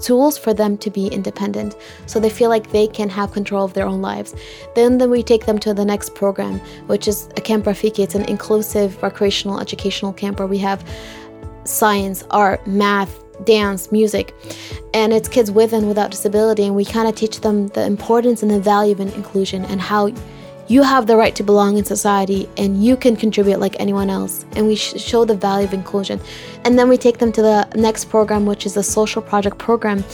tools 0.00 0.38
for 0.38 0.54
them 0.54 0.78
to 0.78 0.90
be 0.90 1.08
independent. 1.08 1.76
So 2.06 2.20
they 2.20 2.30
feel 2.30 2.48
like 2.48 2.70
they 2.70 2.86
can 2.86 3.08
have 3.08 3.32
control 3.32 3.64
of 3.64 3.74
their 3.74 3.86
own 3.86 4.00
lives. 4.00 4.34
Then 4.76 4.98
then 4.98 5.10
we 5.10 5.24
take 5.24 5.46
them 5.46 5.58
to 5.60 5.74
the 5.74 5.84
next 5.84 6.14
program, 6.14 6.60
which 6.86 7.08
is 7.08 7.28
a 7.36 7.40
Camp 7.40 7.64
Rafiki. 7.64 8.04
It's 8.04 8.14
an 8.14 8.24
inclusive 8.26 9.02
recreational 9.02 9.60
educational 9.60 10.12
camp 10.12 10.38
where 10.38 10.48
we 10.48 10.58
have 10.58 10.84
science, 11.64 12.22
art, 12.30 12.64
math, 12.66 13.18
dance, 13.44 13.90
music, 13.92 14.34
and 14.94 15.12
it's 15.12 15.28
kids 15.28 15.50
with 15.50 15.72
and 15.72 15.88
without 15.88 16.10
disability. 16.10 16.64
And 16.64 16.74
we 16.74 16.84
kind 16.84 17.08
of 17.08 17.14
teach 17.14 17.40
them 17.40 17.68
the 17.68 17.84
importance 17.84 18.42
and 18.42 18.50
the 18.50 18.60
value 18.60 18.92
of 18.92 19.00
inclusion 19.00 19.64
and 19.66 19.80
how 19.80 20.10
you 20.70 20.84
have 20.84 21.08
the 21.08 21.16
right 21.16 21.34
to 21.34 21.42
belong 21.42 21.76
in 21.78 21.84
society 21.84 22.48
and 22.56 22.84
you 22.84 22.96
can 22.96 23.16
contribute 23.16 23.58
like 23.58 23.74
anyone 23.80 24.08
else. 24.08 24.46
And 24.52 24.68
we 24.68 24.76
sh- 24.76 25.00
show 25.00 25.24
the 25.24 25.34
value 25.34 25.66
of 25.66 25.74
inclusion. 25.74 26.20
And 26.64 26.78
then 26.78 26.88
we 26.88 26.96
take 26.96 27.18
them 27.18 27.32
to 27.32 27.42
the 27.42 27.68
next 27.74 28.04
program, 28.04 28.46
which 28.46 28.66
is 28.66 28.76
a 28.76 28.82
social 28.82 29.20
project 29.20 29.58
program, 29.58 30.04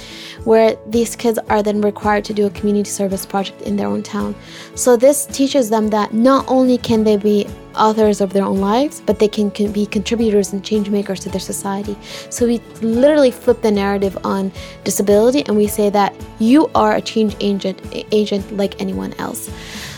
where 0.44 0.75
these 0.86 1.14
kids 1.14 1.38
are 1.50 1.62
then 1.62 1.82
required 1.82 2.25
to 2.25 2.32
do 2.32 2.46
a 2.46 2.50
community 2.50 2.88
service 2.88 3.26
project 3.26 3.60
in 3.62 3.76
their 3.76 3.86
own 3.86 4.02
town. 4.02 4.34
So 4.75 4.96
this 4.96 5.26
teaches 5.26 5.68
them 5.68 5.88
that 5.90 6.14
not 6.14 6.46
only 6.48 6.78
can 6.78 7.04
they 7.04 7.18
be 7.18 7.46
authors 7.76 8.22
of 8.22 8.32
their 8.32 8.44
own 8.44 8.58
lives, 8.58 9.02
but 9.04 9.18
they 9.18 9.28
can, 9.28 9.50
can, 9.50 9.72
be 9.72 9.84
contributors 9.84 10.54
and 10.54 10.64
change 10.64 10.88
makers 10.88 11.20
to 11.20 11.28
their 11.28 11.40
society. 11.40 11.98
So 12.30 12.46
we 12.46 12.62
literally 12.80 13.30
flip 13.30 13.60
the 13.60 13.70
narrative 13.70 14.16
on 14.25 14.50
disability 14.84 15.44
and 15.44 15.54
we 15.54 15.66
say 15.66 15.90
that 15.90 16.14
you 16.38 16.70
are 16.75 16.96
a 16.96 17.02
change 17.02 17.36
agent, 17.40 17.78
agent 18.10 18.56
like 18.56 18.80
anyone 18.80 19.12
else. 19.18 19.50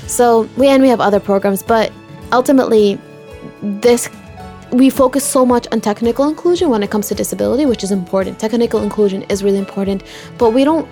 So 0.09 0.49
we 0.57 0.67
and 0.69 0.83
we 0.83 0.89
have 0.89 1.01
other 1.01 1.21
programs, 1.21 1.63
but 1.63 1.93
ultimately, 2.33 2.99
this 3.63 4.09
we 4.73 4.91
focus 4.91 5.25
so 5.25 5.47
much 5.47 5.67
on 5.73 5.81
technical 5.81 6.29
inclusion 6.29 6.69
when 6.69 6.83
it 6.83 6.91
comes 6.91 7.09
to 7.09 7.15
disability, 7.15 7.65
which 7.65 7.83
is 7.83 7.91
important. 7.91 8.39
Technical 8.39 8.83
inclusion 8.83 9.23
is 9.25 9.43
really 9.43 9.59
important, 9.59 10.03
but 10.37 10.51
we 10.51 10.63
don't 10.63 10.87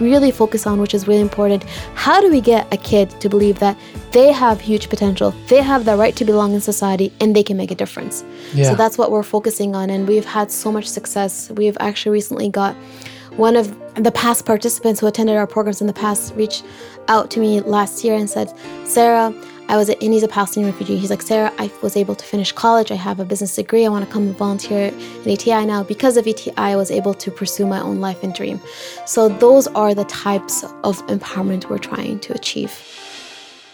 really 0.00 0.30
focus 0.30 0.66
on, 0.66 0.80
which 0.80 0.94
is 0.94 1.08
really 1.08 1.22
important. 1.22 1.64
How 1.94 2.20
do 2.20 2.30
we 2.30 2.40
get 2.40 2.72
a 2.72 2.76
kid 2.76 3.08
to 3.20 3.28
believe 3.28 3.58
that 3.60 3.76
they 4.10 4.32
have 4.32 4.60
huge 4.60 4.88
potential, 4.90 5.30
they 5.48 5.62
have 5.62 5.84
the 5.84 5.96
right 5.96 6.14
to 6.16 6.24
belong 6.24 6.52
in 6.52 6.60
society, 6.60 7.12
and 7.20 7.34
they 7.34 7.42
can 7.42 7.56
make 7.56 7.70
a 7.70 7.74
difference? 7.74 8.24
Yeah. 8.52 8.70
So 8.70 8.74
that's 8.74 8.98
what 8.98 9.10
we're 9.10 9.22
focusing 9.22 9.74
on, 9.74 9.88
and 9.88 10.06
we've 10.06 10.26
had 10.26 10.50
so 10.50 10.70
much 10.70 10.86
success. 10.86 11.50
We've 11.50 11.76
actually 11.80 12.12
recently 12.12 12.50
got 12.50 12.76
one 13.36 13.56
of 13.56 13.74
the 13.94 14.12
past 14.12 14.46
participants 14.46 15.00
who 15.00 15.06
attended 15.06 15.36
our 15.36 15.46
programs 15.46 15.80
in 15.80 15.86
the 15.86 15.92
past 15.92 16.34
reached 16.34 16.64
out 17.08 17.30
to 17.30 17.40
me 17.40 17.60
last 17.60 18.04
year 18.04 18.14
and 18.14 18.28
said, 18.28 18.52
Sarah, 18.84 19.34
I 19.68 19.76
was, 19.76 19.88
and 19.88 20.02
he's 20.02 20.22
a 20.22 20.28
Palestinian 20.28 20.70
refugee. 20.70 20.98
He's 20.98 21.08
like, 21.08 21.22
Sarah, 21.22 21.52
I 21.58 21.70
was 21.82 21.96
able 21.96 22.14
to 22.14 22.24
finish 22.24 22.52
college. 22.52 22.90
I 22.90 22.96
have 22.96 23.20
a 23.20 23.24
business 23.24 23.54
degree. 23.54 23.86
I 23.86 23.88
want 23.88 24.04
to 24.04 24.10
come 24.10 24.34
volunteer 24.34 24.88
at 24.88 25.26
ETI 25.26 25.64
now. 25.64 25.82
Because 25.82 26.16
of 26.16 26.26
ETI, 26.26 26.52
I 26.56 26.76
was 26.76 26.90
able 26.90 27.14
to 27.14 27.30
pursue 27.30 27.66
my 27.66 27.80
own 27.80 28.00
life 28.00 28.22
and 28.22 28.34
dream. 28.34 28.60
So 29.06 29.28
those 29.28 29.66
are 29.68 29.94
the 29.94 30.04
types 30.04 30.64
of 30.84 31.04
empowerment 31.06 31.70
we're 31.70 31.78
trying 31.78 32.20
to 32.20 32.34
achieve. 32.34 32.72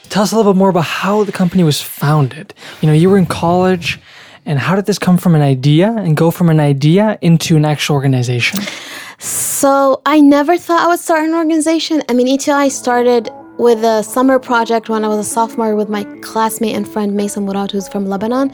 Tell 0.08 0.22
us 0.22 0.32
a 0.32 0.36
little 0.36 0.52
bit 0.52 0.58
more 0.58 0.70
about 0.70 0.84
how 0.84 1.24
the 1.24 1.32
company 1.32 1.64
was 1.64 1.82
founded. 1.82 2.54
You 2.80 2.86
know, 2.86 2.94
you 2.94 3.10
were 3.10 3.18
in 3.18 3.26
college, 3.26 4.00
and 4.46 4.58
how 4.58 4.76
did 4.76 4.86
this 4.86 4.98
come 4.98 5.18
from 5.18 5.34
an 5.34 5.42
idea 5.42 5.92
and 5.92 6.16
go 6.16 6.30
from 6.30 6.48
an 6.48 6.60
idea 6.60 7.18
into 7.20 7.56
an 7.56 7.64
actual 7.64 7.94
organization? 7.94 8.60
So 9.60 10.00
I 10.06 10.20
never 10.20 10.56
thought 10.56 10.82
I 10.82 10.86
would 10.86 11.00
start 11.00 11.24
an 11.24 11.34
organization. 11.34 12.00
I 12.08 12.12
mean, 12.12 12.28
ETI 12.28 12.68
started 12.70 13.28
with 13.58 13.82
a 13.82 14.04
summer 14.04 14.38
project 14.38 14.88
when 14.88 15.04
I 15.04 15.08
was 15.08 15.18
a 15.18 15.28
sophomore 15.28 15.74
with 15.74 15.88
my 15.88 16.04
classmate 16.22 16.76
and 16.76 16.86
friend 16.86 17.16
Mason 17.16 17.44
Murad, 17.44 17.72
who's 17.72 17.88
from 17.88 18.06
Lebanon. 18.06 18.52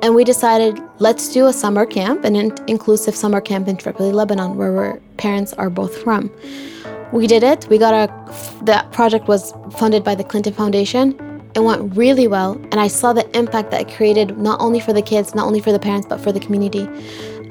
And 0.00 0.14
we 0.14 0.24
decided, 0.24 0.80
let's 0.98 1.30
do 1.30 1.44
a 1.44 1.52
summer 1.52 1.84
camp, 1.84 2.24
an 2.24 2.36
in- 2.36 2.56
inclusive 2.68 3.14
summer 3.14 3.42
camp 3.42 3.68
in 3.68 3.76
Tripoli, 3.76 4.12
Lebanon, 4.12 4.56
where 4.56 4.74
our 4.78 5.00
parents 5.18 5.52
are 5.52 5.68
both 5.68 5.94
from. 6.02 6.30
We 7.12 7.26
did 7.26 7.42
it. 7.42 7.68
We 7.68 7.76
got 7.76 7.92
a, 7.92 8.64
that 8.64 8.90
project 8.92 9.28
was 9.28 9.52
funded 9.72 10.04
by 10.04 10.14
the 10.14 10.24
Clinton 10.24 10.54
Foundation 10.54 11.36
it 11.56 11.64
went 11.64 11.96
really 11.96 12.28
well. 12.28 12.52
And 12.70 12.74
I 12.74 12.86
saw 12.86 13.14
the 13.14 13.26
impact 13.36 13.70
that 13.70 13.80
it 13.80 13.96
created, 13.96 14.36
not 14.36 14.60
only 14.60 14.78
for 14.78 14.92
the 14.92 15.00
kids, 15.00 15.34
not 15.34 15.46
only 15.46 15.60
for 15.60 15.72
the 15.72 15.78
parents, 15.78 16.06
but 16.06 16.20
for 16.20 16.30
the 16.30 16.38
community. 16.38 16.86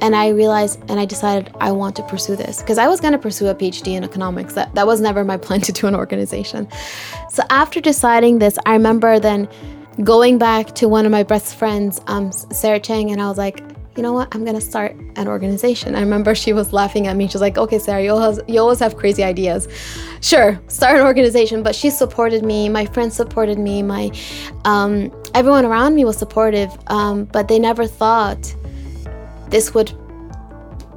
And 0.01 0.15
I 0.15 0.29
realized 0.29 0.79
and 0.89 0.99
I 0.99 1.05
decided 1.05 1.53
I 1.59 1.71
want 1.71 1.95
to 1.97 2.03
pursue 2.03 2.35
this 2.35 2.61
because 2.61 2.77
I 2.77 2.87
was 2.87 2.99
going 2.99 3.13
to 3.13 3.19
pursue 3.19 3.47
a 3.47 3.55
PhD 3.55 3.95
in 3.95 4.03
economics. 4.03 4.53
That, 4.53 4.73
that 4.75 4.87
was 4.87 5.01
never 5.01 5.23
my 5.23 5.37
plan 5.37 5.61
to 5.69 5.71
do 5.71 5.87
an 5.87 5.95
organization. 5.95 6.67
So 7.29 7.43
after 7.49 7.81
deciding 7.81 8.39
this, 8.39 8.57
I 8.65 8.73
remember 8.73 9.19
then 9.19 9.47
going 10.03 10.37
back 10.37 10.75
to 10.75 10.87
one 10.87 11.05
of 11.05 11.11
my 11.11 11.23
best 11.23 11.55
friends, 11.55 12.01
um, 12.07 12.31
Sarah 12.31 12.79
Chang, 12.79 13.11
and 13.11 13.21
I 13.21 13.27
was 13.29 13.37
like, 13.37 13.63
you 13.95 14.03
know 14.03 14.11
what? 14.11 14.33
I'm 14.35 14.43
gonna 14.43 14.59
start 14.59 14.93
an 15.15 15.27
organization. 15.27 15.95
I 15.95 16.01
remember 16.01 16.35
she 16.35 16.51
was 16.51 16.73
laughing 16.73 17.07
at 17.07 17.15
me. 17.15 17.27
She's 17.27 17.39
like, 17.39 17.57
okay, 17.57 17.79
Sarah, 17.79 18.03
you 18.03 18.11
always, 18.11 18.39
you 18.47 18.59
always 18.59 18.79
have 18.79 18.97
crazy 18.97 19.23
ideas. 19.23 19.69
Sure, 20.19 20.59
start 20.67 20.99
an 20.99 21.05
organization. 21.05 21.63
But 21.63 21.75
she 21.75 21.89
supported 21.89 22.43
me. 22.43 22.67
My 22.67 22.85
friends 22.87 23.15
supported 23.15 23.57
me. 23.57 23.83
My 23.83 24.11
um, 24.65 25.11
everyone 25.33 25.63
around 25.65 25.95
me 25.95 26.03
was 26.03 26.17
supportive. 26.17 26.77
Um, 26.87 27.23
but 27.25 27.47
they 27.47 27.57
never 27.57 27.87
thought 27.87 28.53
this 29.55 29.73
would 29.73 29.93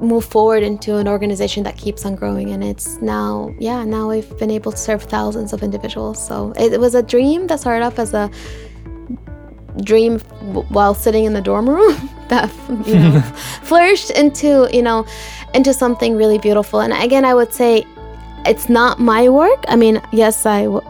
move 0.01 0.25
forward 0.25 0.63
into 0.63 0.97
an 0.97 1.07
organization 1.07 1.63
that 1.63 1.77
keeps 1.77 2.05
on 2.05 2.13
growing. 2.21 2.51
And 2.51 2.61
it's 2.71 2.87
now 3.01 3.53
yeah 3.57 3.85
now 3.85 4.09
we've 4.09 4.31
been 4.37 4.51
able 4.51 4.71
to 4.73 4.77
serve 4.77 5.01
thousands 5.03 5.53
of 5.53 5.63
individuals. 5.63 6.17
So 6.27 6.51
it, 6.63 6.73
it 6.73 6.79
was 6.79 6.93
a 6.93 7.03
dream 7.13 7.47
that 7.47 7.61
started 7.61 7.85
off 7.85 7.97
as 7.99 8.13
a 8.13 8.29
dream 9.91 10.19
while 10.77 10.93
sitting 10.93 11.23
in 11.23 11.33
the 11.33 11.41
dorm 11.49 11.69
room 11.69 11.95
that 12.27 12.51
you 12.85 12.95
know 12.95 13.21
flourished 13.69 14.11
into 14.11 14.67
you 14.73 14.81
know 14.81 15.05
into 15.53 15.73
something 15.73 16.17
really 16.17 16.39
beautiful. 16.47 16.81
And 16.81 16.91
again 16.91 17.23
i 17.23 17.33
would 17.33 17.53
say 17.53 17.85
it's 18.45 18.67
not 18.67 18.99
my 18.99 19.29
work. 19.29 19.61
I 19.69 19.75
mean 19.83 20.01
yes 20.11 20.45
I 20.45 20.63
w- 20.63 20.87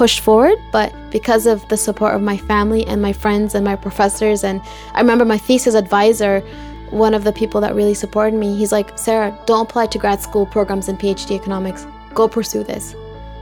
pushed 0.00 0.20
forward 0.26 0.58
but 0.72 0.90
because 1.10 1.46
of 1.46 1.58
the 1.68 1.76
support 1.76 2.14
of 2.16 2.22
my 2.32 2.38
family 2.50 2.82
and 2.90 3.00
my 3.08 3.12
friends 3.12 3.54
and 3.54 3.62
my 3.62 3.76
professors 3.76 4.42
and 4.42 4.58
i 4.94 5.00
remember 5.04 5.26
my 5.26 5.36
thesis 5.36 5.74
advisor 5.74 6.42
one 6.92 7.14
of 7.14 7.24
the 7.24 7.32
people 7.32 7.60
that 7.60 7.74
really 7.74 7.94
supported 7.94 8.36
me 8.36 8.56
he's 8.56 8.72
like 8.72 8.96
sarah 8.98 9.36
don't 9.46 9.68
apply 9.68 9.86
to 9.86 9.98
grad 9.98 10.20
school 10.20 10.46
programs 10.46 10.88
in 10.88 10.96
phd 10.96 11.30
economics 11.30 11.86
go 12.14 12.28
pursue 12.28 12.62
this 12.62 12.94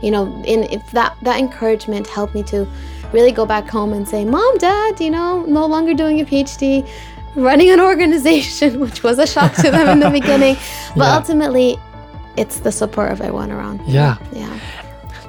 you 0.02 0.11
know 0.11 0.26
and 0.47 0.64
if 0.71 0.90
that 0.92 1.16
that 1.23 1.38
encouragement 1.38 2.07
helped 2.07 2.35
me 2.35 2.42
to 2.42 2.66
really 3.12 3.33
go 3.33 3.45
back 3.45 3.69
home 3.69 3.92
and 3.92 4.09
say 4.09 4.25
mom 4.25 4.57
dad 4.59 5.00
you 5.00 5.11
know 5.11 5.45
no 5.47 5.66
longer 5.66 5.92
doing 5.95 6.21
a 6.21 6.25
phd 6.25 6.88
running 7.35 7.71
an 7.71 7.80
organization, 7.80 8.80
which 8.85 9.02
was 9.02 9.19
a 9.19 9.26
shock 9.26 9.54
to 9.54 9.71
them 9.71 9.88
in 9.88 10.00
the 10.00 10.11
beginning. 10.21 10.57
But 10.97 11.04
yeah. 11.04 11.16
ultimately, 11.16 11.78
it's 12.37 12.61
the 12.61 12.73
support 12.73 13.12
of 13.12 13.21
everyone 13.21 13.50
around. 13.50 13.80
Yeah. 13.87 14.16
Yeah. 14.33 14.59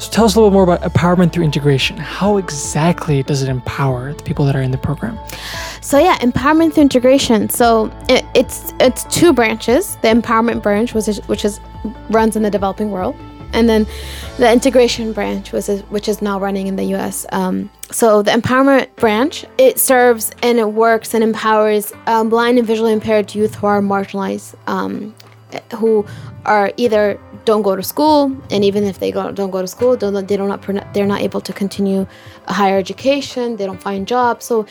So 0.01 0.10
tell 0.10 0.25
us 0.25 0.34
a 0.34 0.39
little 0.39 0.50
more 0.50 0.63
about 0.63 0.81
empowerment 0.81 1.31
through 1.31 1.43
integration. 1.43 1.96
How 1.96 2.38
exactly 2.38 3.22
does 3.22 3.43
it 3.43 3.50
empower 3.50 4.13
the 4.13 4.24
people 4.24 4.46
that 4.46 4.55
are 4.55 4.62
in 4.63 4.72
the 4.72 4.77
program? 4.79 5.20
So 5.79 6.00
yeah, 6.00 6.17
empowerment 6.17 6.74
through 6.74 6.81
integration. 6.81 7.50
So 7.50 7.91
it, 8.10 8.25
it's 8.34 8.74
it's 8.79 9.03
two 9.15 9.31
branches. 9.31 9.98
The 9.98 10.08
empowerment 10.08 10.63
branch, 10.63 10.96
which 10.96 11.08
is 11.08 11.20
which 11.27 11.46
is 11.46 11.60
runs 12.10 12.36
in 12.36 12.41
the 12.41 12.50
developing 12.50 12.89
world, 12.89 13.15
and 13.53 13.70
then 13.70 13.86
the 14.39 14.51
integration 14.51 15.13
branch, 15.13 15.51
which 15.51 15.70
is 15.70 15.81
which 15.91 16.10
is 16.10 16.20
now 16.20 16.39
running 16.39 16.65
in 16.65 16.77
the 16.77 16.86
U.S. 16.96 17.27
Um, 17.31 17.70
so 17.91 18.24
the 18.24 18.31
empowerment 18.31 18.96
branch 18.96 19.46
it 19.60 19.77
serves 19.77 20.31
and 20.41 20.58
it 20.58 20.74
works 20.74 21.13
and 21.13 21.24
empowers 21.24 21.93
um, 22.08 22.27
blind 22.27 22.58
and 22.58 22.65
visually 22.65 22.93
impaired 22.93 23.36
youth 23.36 23.53
who 23.53 23.67
are 23.67 23.81
marginalized, 23.81 24.55
um, 24.65 25.13
who 25.75 26.08
are 26.48 26.72
either 26.77 27.20
don't 27.45 27.62
go 27.62 27.75
to 27.75 27.83
school, 27.83 28.36
and 28.51 28.63
even 28.63 28.83
if 28.83 29.00
they 29.00 29.12
go, 29.12 29.31
don't 29.31 29.51
go 29.51 29.62
to 29.62 29.67
school, 29.67 29.95
don't, 29.95 30.27
they 30.27 30.38
don't 30.38 30.93
they're 30.93 31.07
not 31.07 31.21
able 31.21 31.41
to 31.41 31.53
continue 31.53 32.05
a 32.48 32.53
higher 32.53 32.77
education. 32.77 33.55
They 33.55 33.65
don't 33.65 33.81
find 33.81 34.07
jobs. 34.07 34.45
So 34.45 34.65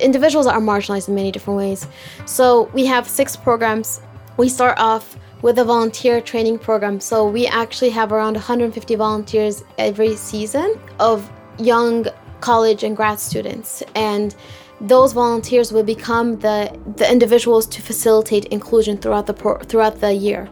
individuals 0.00 0.46
are 0.46 0.60
marginalized 0.60 1.08
in 1.08 1.14
many 1.14 1.30
different 1.30 1.56
ways. 1.56 1.86
So 2.26 2.70
we 2.72 2.86
have 2.86 3.08
six 3.08 3.36
programs. 3.36 4.00
We 4.36 4.48
start 4.48 4.78
off 4.78 5.16
with 5.42 5.58
a 5.58 5.64
volunteer 5.64 6.20
training 6.20 6.58
program. 6.58 7.00
So 7.00 7.28
we 7.28 7.46
actually 7.46 7.90
have 7.90 8.12
around 8.12 8.34
150 8.34 8.94
volunteers 8.94 9.62
every 9.78 10.16
season 10.16 10.80
of 10.98 11.30
young 11.58 12.06
college 12.40 12.82
and 12.82 12.96
grad 12.96 13.20
students. 13.20 13.82
And 13.94 14.34
those 14.80 15.12
volunteers 15.12 15.72
will 15.72 15.84
become 15.84 16.38
the, 16.40 16.76
the 16.96 17.10
individuals 17.10 17.66
to 17.66 17.80
facilitate 17.80 18.46
inclusion 18.46 18.98
throughout 18.98 19.26
the 19.26 19.32
pro- 19.32 19.58
throughout 19.58 20.00
the 20.00 20.12
year. 20.12 20.48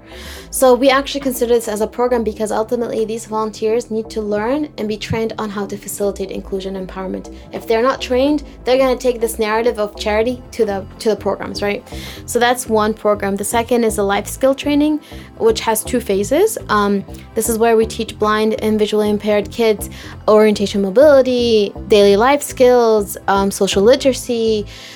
So 0.50 0.74
we 0.74 0.90
actually 0.90 1.20
consider 1.20 1.54
this 1.54 1.68
as 1.68 1.80
a 1.80 1.86
program 1.86 2.22
because 2.22 2.52
ultimately 2.52 3.04
these 3.04 3.26
volunteers 3.26 3.90
need 3.90 4.08
to 4.10 4.20
learn 4.20 4.72
and 4.78 4.86
be 4.86 4.96
trained 4.96 5.32
on 5.38 5.50
how 5.50 5.66
to 5.66 5.76
facilitate 5.76 6.30
inclusion 6.30 6.76
and 6.76 6.88
empowerment. 6.88 7.34
If 7.52 7.66
they're 7.66 7.82
not 7.82 8.00
trained, 8.00 8.44
they're 8.64 8.78
going 8.78 8.96
to 8.96 9.02
take 9.02 9.20
this 9.20 9.38
narrative 9.38 9.78
of 9.78 9.96
charity 9.96 10.42
to 10.52 10.64
the 10.64 10.86
to 11.00 11.08
the 11.08 11.16
programs, 11.16 11.62
right? 11.62 11.82
So 12.26 12.38
that's 12.38 12.68
one 12.68 12.94
program. 12.94 13.36
The 13.36 13.44
second 13.44 13.84
is 13.84 13.98
a 13.98 14.02
life 14.02 14.28
skill 14.28 14.54
training, 14.54 14.98
which 15.38 15.60
has 15.60 15.82
two 15.82 16.00
phases. 16.00 16.58
Um, 16.68 17.04
this 17.34 17.48
is 17.48 17.58
where 17.58 17.76
we 17.76 17.86
teach 17.86 18.18
blind 18.18 18.62
and 18.62 18.78
visually 18.78 19.10
impaired 19.10 19.50
kids 19.50 19.90
orientation 20.28 20.80
mobility, 20.80 21.72
daily 21.88 22.16
life 22.16 22.42
skills, 22.42 23.16
um, 23.26 23.50
social 23.50 23.82
literacy. 23.82 24.21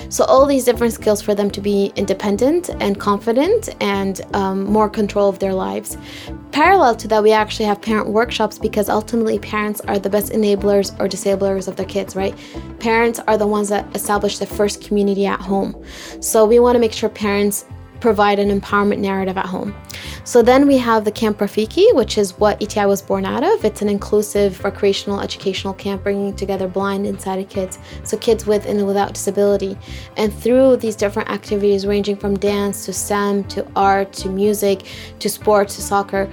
So 0.09 0.23
all 0.25 0.45
these 0.45 0.63
different 0.63 0.93
skills 0.93 1.21
for 1.21 1.35
them 1.35 1.49
to 1.51 1.61
be 1.61 1.91
independent 1.95 2.69
and 2.79 2.99
confident 2.99 3.69
and 3.81 4.21
um, 4.33 4.63
more 4.63 4.89
control 4.89 5.29
of 5.29 5.39
their 5.39 5.53
lives. 5.53 5.97
Parallel 6.51 6.95
to 6.95 7.07
that, 7.09 7.21
we 7.21 7.31
actually 7.31 7.65
have 7.65 7.81
parent 7.81 8.07
workshops 8.09 8.57
because 8.57 8.89
ultimately 8.89 9.39
parents 9.39 9.81
are 9.81 9.99
the 9.99 10.09
best 10.09 10.31
enablers 10.31 10.97
or 10.99 11.07
disablers 11.07 11.67
of 11.67 11.75
their 11.75 11.85
kids, 11.85 12.15
right? 12.15 12.35
Parents 12.79 13.19
are 13.27 13.37
the 13.37 13.47
ones 13.47 13.69
that 13.69 13.85
establish 13.95 14.39
the 14.39 14.45
first 14.45 14.83
community 14.83 15.25
at 15.25 15.39
home. 15.39 15.75
So 16.19 16.45
we 16.45 16.59
want 16.59 16.75
to 16.75 16.79
make 16.79 16.93
sure 16.93 17.09
parents 17.09 17.65
provide 17.99 18.39
an 18.39 18.49
empowerment 18.59 18.99
narrative 18.99 19.37
at 19.37 19.45
home. 19.45 19.75
So 20.23 20.41
then 20.41 20.67
we 20.67 20.77
have 20.77 21.05
the 21.05 21.11
Camp 21.11 21.37
Rafiki, 21.37 21.93
which 21.95 22.17
is 22.17 22.37
what 22.37 22.61
ETI 22.61 22.85
was 22.85 23.01
born 23.01 23.25
out 23.25 23.43
of. 23.43 23.63
It's 23.63 23.81
an 23.81 23.89
inclusive 23.89 24.63
recreational 24.63 25.21
educational 25.21 25.73
camp 25.73 26.03
bringing 26.03 26.35
together 26.35 26.67
blind 26.67 27.05
and 27.05 27.19
sighted 27.19 27.49
kids, 27.49 27.79
so 28.03 28.17
kids 28.17 28.45
with 28.45 28.65
and 28.65 28.85
without 28.85 29.13
disability. 29.13 29.77
And 30.17 30.33
through 30.33 30.77
these 30.77 30.95
different 30.95 31.29
activities, 31.29 31.85
ranging 31.85 32.17
from 32.17 32.37
dance 32.37 32.85
to 32.85 32.93
STEM 32.93 33.45
to 33.45 33.65
art 33.75 34.11
to 34.13 34.29
music 34.29 34.85
to 35.19 35.29
sports 35.29 35.75
to 35.77 35.81
soccer, 35.81 36.29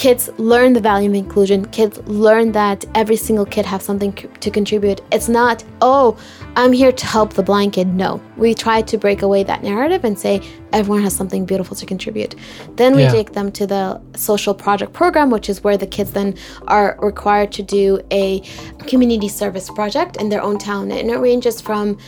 kids 0.00 0.30
learn 0.38 0.72
the 0.72 0.80
value 0.80 1.10
of 1.10 1.14
inclusion. 1.14 1.66
Kids 1.66 1.98
learn 2.06 2.52
that 2.52 2.86
every 2.94 3.16
single 3.16 3.44
kid 3.44 3.66
has 3.66 3.82
something 3.82 4.14
to 4.14 4.50
contribute. 4.50 5.02
It's 5.12 5.28
not 5.28 5.62
oh 5.82 6.16
i'm 6.56 6.72
here 6.72 6.90
to 6.90 7.06
help 7.06 7.34
the 7.34 7.42
blind 7.42 7.74
kid. 7.74 7.86
No. 7.88 8.18
We 8.38 8.54
try 8.54 8.80
to 8.80 8.96
break 8.96 9.20
away 9.20 9.42
that 9.42 9.62
narrative 9.62 10.02
and 10.02 10.18
say 10.18 10.40
everyone 10.72 11.02
has 11.02 11.14
something 11.14 11.44
beautiful 11.44 11.76
to 11.76 11.84
contribute. 11.84 12.34
Then 12.76 12.96
we 12.96 13.02
yeah. 13.02 13.12
take 13.12 13.32
them 13.32 13.52
to 13.52 13.66
the 13.66 14.00
social 14.16 14.54
project 14.54 14.94
program 14.94 15.28
which 15.28 15.50
is 15.50 15.62
where 15.62 15.76
the 15.76 15.86
kids 15.86 16.12
then 16.12 16.34
are 16.66 16.96
required 17.02 17.52
to 17.52 17.62
do 17.62 18.00
a 18.10 18.40
community 18.86 19.28
service 19.28 19.68
project 19.68 20.16
in 20.16 20.30
their 20.30 20.42
own 20.42 20.56
town. 20.56 20.90
And 20.92 21.10
it 21.10 21.18
ranges 21.18 21.60
from 21.60 21.98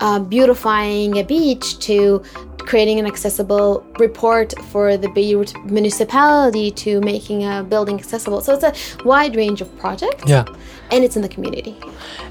uh, 0.00 0.18
beautifying 0.18 1.18
a 1.18 1.24
beach 1.24 1.78
to 1.80 2.22
creating 2.58 2.98
an 2.98 3.06
accessible 3.06 3.84
report 3.98 4.54
for 4.64 4.96
the 4.96 5.08
Beirut 5.08 5.54
municipality 5.64 6.70
to 6.70 7.00
making 7.00 7.44
a 7.44 7.64
building 7.64 7.98
accessible. 7.98 8.40
So 8.40 8.54
it's 8.54 8.64
a 8.64 9.04
wide 9.04 9.34
range 9.34 9.60
of 9.60 9.76
projects. 9.78 10.24
Yeah. 10.26 10.44
And 10.90 11.04
it's 11.04 11.16
in 11.16 11.22
the 11.22 11.28
community. 11.28 11.76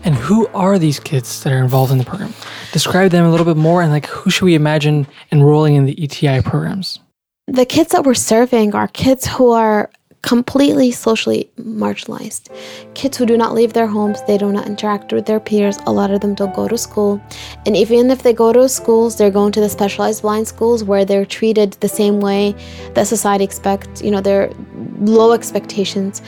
And 0.03 0.15
who 0.15 0.47
are 0.47 0.77
these 0.77 0.99
kids 0.99 1.43
that 1.43 1.51
are 1.53 1.61
involved 1.61 1.91
in 1.91 1.97
the 1.97 2.05
program? 2.05 2.33
Describe 2.71 3.11
them 3.11 3.25
a 3.25 3.31
little 3.31 3.45
bit 3.45 3.57
more 3.57 3.81
and 3.81 3.91
like 3.91 4.05
who 4.07 4.29
should 4.29 4.45
we 4.45 4.55
imagine 4.55 5.07
enrolling 5.31 5.75
in 5.75 5.85
the 5.85 6.01
ETI 6.01 6.41
programs? 6.41 6.99
The 7.47 7.65
kids 7.65 7.91
that 7.91 8.03
we're 8.03 8.13
serving 8.13 8.75
are 8.75 8.87
kids 8.87 9.25
who 9.25 9.51
are 9.51 9.89
completely 10.21 10.91
socially 10.91 11.49
marginalized. 11.57 12.49
Kids 12.93 13.17
who 13.17 13.25
do 13.25 13.37
not 13.37 13.53
leave 13.53 13.73
their 13.73 13.87
homes, 13.87 14.21
they 14.27 14.37
do 14.37 14.51
not 14.51 14.67
interact 14.67 15.13
with 15.13 15.25
their 15.25 15.39
peers. 15.39 15.77
A 15.85 15.93
lot 15.93 16.11
of 16.11 16.19
them 16.21 16.35
don't 16.35 16.53
go 16.53 16.67
to 16.67 16.77
school. 16.77 17.21
And 17.65 17.75
even 17.75 18.11
if 18.11 18.23
they 18.23 18.33
go 18.33 18.51
to 18.51 18.67
schools, 18.67 19.15
they're 19.15 19.31
going 19.31 19.51
to 19.53 19.61
the 19.61 19.69
specialized 19.69 20.21
blind 20.21 20.47
schools 20.47 20.83
where 20.83 21.05
they're 21.05 21.25
treated 21.25 21.73
the 21.73 21.87
same 21.87 22.19
way 22.19 22.53
that 22.95 23.07
society 23.07 23.43
expects, 23.43 24.01
you 24.01 24.11
know, 24.11 24.21
they're 24.21 24.51
low 24.99 25.31
expectations. 25.31 26.21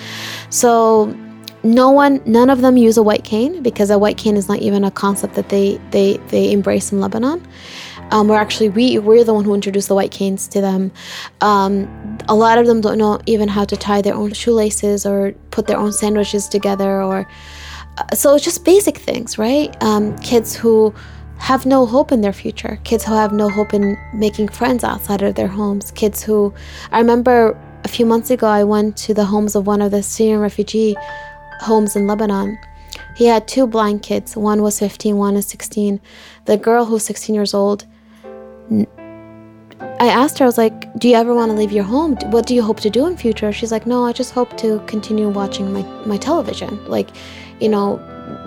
So 0.50 1.14
no 1.64 1.92
one 1.92 2.22
none 2.26 2.50
of 2.50 2.62
them 2.62 2.76
use 2.78 2.98
a 2.98 3.04
white 3.04 3.24
cane 3.24 3.62
because 3.62 3.92
a 3.92 4.00
white 4.00 4.18
cane 4.18 4.36
is 4.36 4.48
not 4.48 4.60
even 4.60 4.84
a 4.84 4.90
concept 4.92 5.36
that 5.36 5.50
they 5.50 5.80
they 5.92 6.18
they 6.30 6.52
embrace 6.52 6.92
in 6.92 7.00
Lebanon. 7.00 7.46
Um, 8.12 8.28
we're 8.28 8.38
actually 8.38 8.70
we 8.70 9.00
we're 9.00 9.24
the 9.24 9.34
one 9.34 9.46
who 9.46 9.54
introduced 9.54 9.88
the 9.88 9.96
white 9.96 10.12
canes 10.12 10.48
to 10.50 10.62
them. 10.62 10.92
Um, 11.42 12.18
a 12.28 12.36
lot 12.36 12.58
of 12.58 12.68
them 12.68 12.82
don't 12.82 12.98
know 12.98 13.20
even 13.26 13.48
how 13.48 13.66
to 13.66 13.76
tie 13.76 14.02
their 14.02 14.16
own 14.16 14.34
shoelaces 14.34 15.06
or 15.06 15.32
put 15.52 15.68
their 15.68 15.78
own 15.78 15.92
sandwiches 15.92 16.48
together, 16.48 17.02
or 17.02 17.28
uh, 17.98 18.16
so 18.16 18.36
it's 18.36 18.44
just 18.44 18.66
basic 18.66 18.98
things, 18.98 19.38
right? 19.38 19.76
Um, 19.82 20.18
kids 20.20 20.56
who 20.56 20.94
have 21.38 21.66
no 21.66 21.88
hope 21.88 22.12
in 22.12 22.22
their 22.22 22.34
future. 22.34 22.80
Kids 22.84 23.04
who 23.04 23.14
have 23.14 23.34
no 23.34 23.50
hope 23.50 23.74
in 23.74 23.98
making 24.14 24.50
friends 24.50 24.84
outside 24.84 25.24
of 25.24 25.36
their 25.36 25.48
homes. 25.48 25.90
Kids 25.92 26.22
who 26.22 26.54
I 26.92 27.00
remember 27.00 27.58
a 27.84 27.88
few 27.88 28.06
months 28.06 28.30
ago 28.30 28.48
I 28.48 28.64
went 28.64 28.96
to 28.98 29.14
the 29.14 29.26
homes 29.26 29.56
of 29.56 29.66
one 29.66 29.82
of 29.82 29.90
the 29.90 30.04
Syrian 30.04 30.40
refugee 30.40 30.96
homes 31.62 31.96
in 31.96 32.08
Lebanon 32.08 32.58
He 33.16 33.26
had 33.26 33.48
two 33.48 33.68
blind 33.68 34.04
kids. 34.04 34.36
One 34.36 34.62
was 34.62 34.80
15, 34.80 35.18
one 35.18 35.36
is 35.36 35.48
16. 35.48 36.00
The 36.46 36.58
girl 36.58 36.86
who's 36.86 37.04
16 37.06 37.34
years 37.36 37.54
old, 37.54 37.86
I 40.02 40.08
asked 40.08 40.40
her, 40.40 40.46
I 40.46 40.48
was 40.48 40.58
like, 40.58 40.92
Do 40.98 41.08
you 41.08 41.16
ever 41.16 41.36
want 41.36 41.52
to 41.52 41.56
leave 41.56 41.72
your 41.72 41.84
home? 41.84 42.16
What 42.32 42.48
do 42.48 42.56
you 42.56 42.64
hope 42.64 42.80
to 42.80 42.90
do 42.90 43.06
in 43.06 43.16
future? 43.16 43.52
She's 43.52 43.72
like, 43.72 43.86
No, 43.86 44.04
I 44.04 44.14
just 44.14 44.32
hope 44.34 44.58
to 44.58 44.80
continue 44.88 45.30
watching 45.30 45.72
my, 45.72 45.84
my 46.08 46.18
television. 46.18 46.84
Like, 46.88 47.10
you 47.60 47.70
know, 47.70 48.00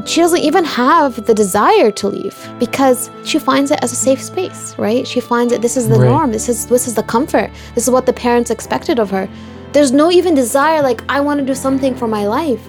she 0.05 0.21
doesn't 0.21 0.40
even 0.40 0.64
have 0.64 1.27
the 1.27 1.35
desire 1.35 1.93
to 1.93 2.09
leave 2.09 2.37
because 2.59 3.09
she 3.25 3.38
finds 3.38 3.71
it 3.71 3.79
as 3.85 3.93
a 3.93 3.97
safe 3.97 4.21
space, 4.21 4.75
right? 4.79 5.07
She 5.07 5.21
finds 5.21 5.53
it 5.53 5.62
this 5.62 5.77
is 5.77 5.88
the 5.88 5.99
Right. 6.01 6.11
norm. 6.11 6.33
This 6.33 6.49
is 6.49 6.67
this 6.67 6.88
is 6.88 6.95
the 6.97 7.05
comfort. 7.05 7.51
This 7.77 7.85
is 7.85 7.90
what 7.90 8.05
the 8.07 8.12
parents 8.12 8.51
expected 8.51 8.99
of 8.99 9.09
her. 9.11 9.29
There's 9.73 9.93
no 9.93 10.11
even 10.11 10.35
desire 10.35 10.83
like 10.83 11.05
I 11.09 11.21
want 11.21 11.38
to 11.38 11.47
do 11.47 11.55
something 11.55 11.95
for 11.95 12.09
my 12.09 12.27
life. 12.27 12.69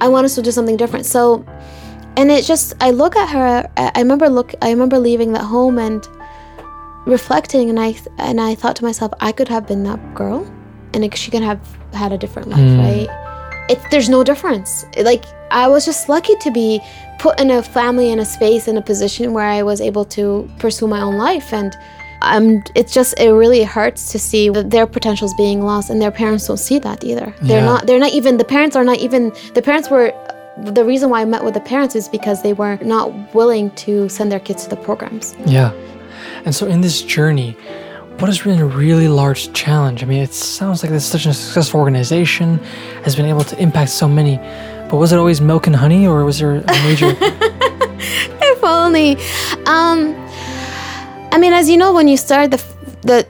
I 0.00 0.08
want 0.08 0.24
us 0.24 0.34
to 0.34 0.42
do 0.42 0.50
something 0.50 0.76
different. 0.76 1.06
So 1.06 1.44
and 2.16 2.32
it 2.32 2.44
just 2.44 2.74
I 2.80 2.90
look 2.90 3.14
at 3.14 3.28
her 3.28 3.70
I 3.76 4.00
remember 4.00 4.28
look 4.28 4.54
I 4.60 4.70
remember 4.70 4.98
leaving 4.98 5.32
that 5.34 5.44
home 5.44 5.78
and 5.78 6.02
reflecting 7.06 7.68
and 7.70 7.78
I 7.80 7.94
and 8.18 8.40
I 8.40 8.54
thought 8.54 8.76
to 8.76 8.84
myself 8.84 9.12
I 9.20 9.32
could 9.32 9.48
have 9.48 9.66
been 9.66 9.82
that 9.84 10.14
girl 10.14 10.46
and 10.94 11.04
it, 11.04 11.16
she 11.16 11.30
could 11.30 11.42
have 11.42 11.60
had 11.92 12.12
a 12.12 12.18
different 12.18 12.48
life, 12.48 12.60
Mm. 12.60 12.78
right? 12.78 13.08
There's 13.90 14.08
no 14.08 14.22
difference. 14.22 14.84
Like 15.02 15.24
I 15.50 15.66
was 15.68 15.84
just 15.84 16.08
lucky 16.08 16.34
to 16.36 16.50
be 16.50 16.80
put 17.18 17.40
in 17.40 17.50
a 17.50 17.62
family 17.62 18.10
in 18.10 18.18
a 18.18 18.24
space 18.24 18.68
in 18.68 18.76
a 18.76 18.82
position 18.82 19.32
where 19.32 19.46
I 19.46 19.62
was 19.62 19.80
able 19.80 20.04
to 20.16 20.48
pursue 20.58 20.86
my 20.88 21.00
own 21.00 21.16
life 21.16 21.52
and 21.52 21.74
um, 22.22 22.62
it's 22.76 22.92
just 22.94 23.18
it 23.18 23.32
really 23.32 23.64
hurts 23.64 24.12
to 24.12 24.18
see 24.18 24.48
that 24.50 24.70
their 24.70 24.86
potentials 24.86 25.34
being 25.34 25.62
lost 25.62 25.90
and 25.90 26.00
their 26.00 26.12
parents 26.12 26.46
don't 26.46 26.56
see 26.58 26.78
that 26.80 27.02
either. 27.02 27.34
They're 27.42 27.58
Yeah. 27.60 27.64
not 27.72 27.86
they're 27.86 27.98
not 27.98 28.12
even 28.12 28.36
the 28.36 28.44
parents 28.44 28.76
are 28.76 28.84
not 28.84 28.98
even 28.98 29.32
the 29.54 29.62
parents 29.62 29.90
were 29.90 30.12
the 30.58 30.84
reason 30.84 31.08
why 31.10 31.22
I 31.22 31.24
met 31.24 31.42
with 31.42 31.54
the 31.54 31.60
parents 31.60 31.96
is 31.96 32.08
because 32.08 32.42
they 32.42 32.52
were 32.52 32.76
not 32.82 33.10
willing 33.34 33.70
to 33.86 34.08
send 34.08 34.30
their 34.30 34.38
kids 34.40 34.64
to 34.64 34.70
the 34.70 34.76
programs. 34.76 35.34
Yeah. 35.46 35.72
And 36.44 36.54
so 36.54 36.66
in 36.66 36.80
this 36.80 37.02
journey, 37.02 37.56
what 38.18 38.28
has 38.28 38.40
been 38.40 38.58
a 38.58 38.66
really 38.66 39.08
large 39.08 39.52
challenge? 39.52 40.02
I 40.02 40.06
mean, 40.06 40.22
it 40.22 40.32
sounds 40.32 40.82
like 40.82 40.92
this 40.92 41.04
such 41.04 41.26
a 41.26 41.34
successful 41.34 41.80
organization 41.80 42.58
has 43.04 43.16
been 43.16 43.26
able 43.26 43.44
to 43.44 43.60
impact 43.60 43.90
so 43.90 44.08
many. 44.08 44.36
But 44.88 44.98
was 44.98 45.12
it 45.12 45.18
always 45.18 45.40
milk 45.40 45.66
and 45.66 45.74
honey, 45.74 46.06
or 46.06 46.24
was 46.24 46.38
there 46.38 46.56
a 46.56 46.72
major? 46.84 47.16
if 47.20 48.62
only. 48.62 49.16
Um, 49.66 50.14
I 51.32 51.38
mean, 51.38 51.52
as 51.52 51.68
you 51.70 51.76
know, 51.76 51.92
when 51.92 52.08
you 52.08 52.16
start 52.16 52.50
the 52.50 52.62
the 53.02 53.26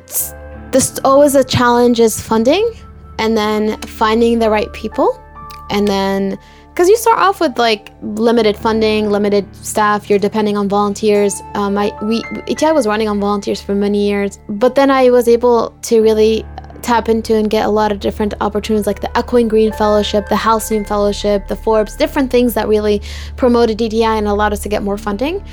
this 0.72 0.98
always 1.04 1.34
a 1.34 1.44
challenge 1.44 2.00
is 2.00 2.20
funding, 2.20 2.74
and 3.18 3.36
then 3.36 3.80
finding 3.82 4.40
the 4.40 4.50
right 4.50 4.72
people, 4.72 5.22
and 5.70 5.86
then 5.86 6.38
because 6.72 6.88
you 6.88 6.96
start 6.96 7.18
off 7.18 7.38
with 7.38 7.58
like 7.58 7.92
limited 8.00 8.56
funding, 8.56 9.10
limited 9.10 9.44
staff, 9.54 10.08
you're 10.08 10.18
depending 10.18 10.56
on 10.56 10.68
volunteers. 10.68 11.42
Um, 11.54 11.76
I 11.76 11.92
we 12.02 12.24
ETI 12.48 12.72
was 12.72 12.86
running 12.86 13.08
on 13.08 13.20
volunteers 13.20 13.60
for 13.60 13.74
many 13.74 14.06
years, 14.06 14.38
but 14.48 14.74
then 14.74 14.90
I 14.90 15.10
was 15.10 15.28
able 15.28 15.70
to 15.82 16.00
really 16.00 16.46
tap 16.80 17.08
into 17.08 17.36
and 17.36 17.48
get 17.48 17.66
a 17.66 17.68
lot 17.68 17.92
of 17.92 18.00
different 18.00 18.34
opportunities 18.40 18.86
like 18.86 19.00
the 19.00 19.16
Echoing 19.16 19.48
Green 19.48 19.70
Fellowship, 19.72 20.28
the 20.28 20.36
Halcyon 20.36 20.84
Fellowship, 20.84 21.46
the 21.46 21.56
Forbes, 21.56 21.94
different 21.94 22.30
things 22.30 22.54
that 22.54 22.66
really 22.68 23.02
promoted 23.36 23.80
ETI 23.80 24.04
and 24.04 24.26
allowed 24.26 24.52
us 24.52 24.60
to 24.60 24.68
get 24.68 24.82
more 24.82 24.98
funding, 24.98 25.44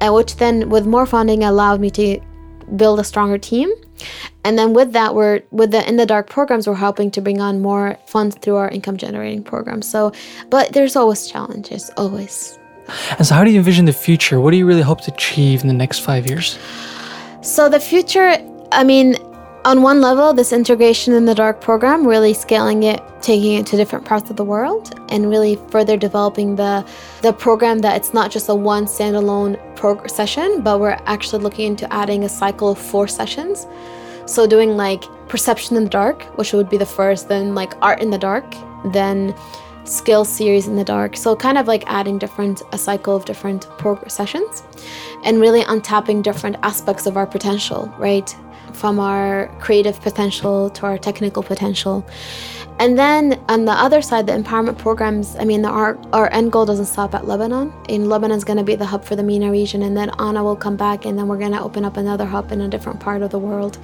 uh, 0.00 0.12
which 0.12 0.36
then 0.36 0.68
with 0.68 0.86
more 0.86 1.06
funding 1.06 1.44
allowed 1.44 1.80
me 1.80 1.90
to 1.90 2.20
build 2.76 3.00
a 3.00 3.04
stronger 3.04 3.38
team. 3.38 3.70
And 4.44 4.58
then 4.58 4.74
with 4.74 4.92
that, 4.92 5.14
we're 5.14 5.42
with 5.50 5.70
the 5.70 5.86
in 5.88 5.96
the 5.96 6.06
dark 6.06 6.28
programs, 6.28 6.66
we're 6.66 6.74
helping 6.74 7.10
to 7.12 7.20
bring 7.20 7.40
on 7.40 7.62
more 7.62 7.96
funds 8.06 8.36
through 8.36 8.56
our 8.56 8.68
income 8.68 8.96
generating 8.96 9.42
programs. 9.42 9.88
So, 9.88 10.12
but 10.50 10.72
there's 10.72 10.96
always 10.96 11.26
challenges, 11.28 11.90
always. 11.96 12.58
and 13.18 13.26
so, 13.26 13.34
how 13.34 13.44
do 13.44 13.50
you 13.50 13.58
envision 13.58 13.84
the 13.84 13.92
future? 13.92 14.40
What 14.40 14.50
do 14.50 14.56
you 14.56 14.66
really 14.66 14.82
hope 14.82 15.00
to 15.02 15.12
achieve 15.12 15.62
in 15.62 15.68
the 15.68 15.74
next 15.74 16.00
five 16.00 16.26
years? 16.26 16.58
So 17.44 17.68
the 17.68 17.80
future, 17.80 18.38
I 18.72 18.84
mean, 18.84 19.16
on 19.64 19.80
one 19.80 20.00
level, 20.00 20.34
this 20.34 20.52
integration 20.52 21.14
in 21.14 21.24
the 21.24 21.34
dark 21.34 21.60
program, 21.60 22.06
really 22.06 22.34
scaling 22.34 22.82
it, 22.82 23.02
taking 23.22 23.54
it 23.54 23.66
to 23.66 23.76
different 23.76 24.04
parts 24.04 24.28
of 24.28 24.36
the 24.36 24.44
world, 24.44 24.98
and 25.08 25.30
really 25.30 25.58
further 25.70 25.96
developing 25.96 26.56
the 26.56 26.86
the 27.22 27.32
program 27.32 27.78
that 27.78 27.96
it's 27.96 28.12
not 28.12 28.30
just 28.30 28.48
a 28.48 28.54
one 28.54 28.84
standalone 28.84 29.56
prog- 29.76 30.10
session, 30.10 30.60
but 30.62 30.80
we're 30.80 30.98
actually 31.06 31.42
looking 31.42 31.66
into 31.66 31.90
adding 31.92 32.24
a 32.24 32.28
cycle 32.28 32.70
of 32.70 32.78
four 32.78 33.08
sessions. 33.08 33.66
So 34.26 34.46
doing 34.46 34.76
like 34.76 35.04
perception 35.28 35.76
in 35.76 35.84
the 35.84 35.90
dark, 35.90 36.22
which 36.36 36.52
would 36.52 36.68
be 36.68 36.76
the 36.76 36.86
first, 36.86 37.28
then 37.28 37.54
like 37.54 37.72
art 37.80 38.00
in 38.00 38.10
the 38.10 38.18
dark, 38.18 38.44
then 38.92 39.34
skill 39.84 40.24
series 40.24 40.66
in 40.66 40.76
the 40.76 40.84
dark. 40.84 41.16
So 41.16 41.36
kind 41.36 41.58
of 41.58 41.66
like 41.66 41.84
adding 41.86 42.18
different 42.18 42.62
a 42.72 42.78
cycle 42.78 43.16
of 43.16 43.24
different 43.24 43.66
sessions, 44.08 44.62
and 45.24 45.40
really 45.40 45.62
untapping 45.62 46.22
different 46.22 46.56
aspects 46.62 47.06
of 47.06 47.16
our 47.16 47.26
potential, 47.26 47.92
right? 47.98 48.34
From 48.74 49.00
our 49.00 49.48
creative 49.60 50.00
potential 50.00 50.68
to 50.70 50.86
our 50.86 50.98
technical 50.98 51.42
potential. 51.42 52.04
And 52.80 52.98
then 52.98 53.40
on 53.48 53.66
the 53.66 53.72
other 53.72 54.02
side, 54.02 54.26
the 54.26 54.32
empowerment 54.32 54.78
programs, 54.78 55.36
I 55.36 55.44
mean, 55.44 55.64
our, 55.64 55.96
our 56.12 56.30
end 56.32 56.50
goal 56.50 56.66
doesn't 56.66 56.86
stop 56.86 57.14
at 57.14 57.24
Lebanon. 57.24 57.72
In 57.88 58.08
Lebanon 58.08 58.36
is 58.36 58.42
going 58.42 58.56
to 58.56 58.64
be 58.64 58.74
the 58.74 58.84
hub 58.84 59.04
for 59.04 59.14
the 59.14 59.22
MENA 59.22 59.50
region, 59.52 59.82
and 59.82 59.96
then 59.96 60.10
Anna 60.18 60.42
will 60.42 60.56
come 60.56 60.76
back, 60.76 61.04
and 61.04 61.16
then 61.16 61.28
we're 61.28 61.38
going 61.38 61.52
to 61.52 61.62
open 61.62 61.84
up 61.84 61.96
another 61.96 62.26
hub 62.26 62.50
in 62.50 62.60
a 62.62 62.68
different 62.68 62.98
part 62.98 63.22
of 63.22 63.30
the 63.30 63.38
world. 63.38 63.78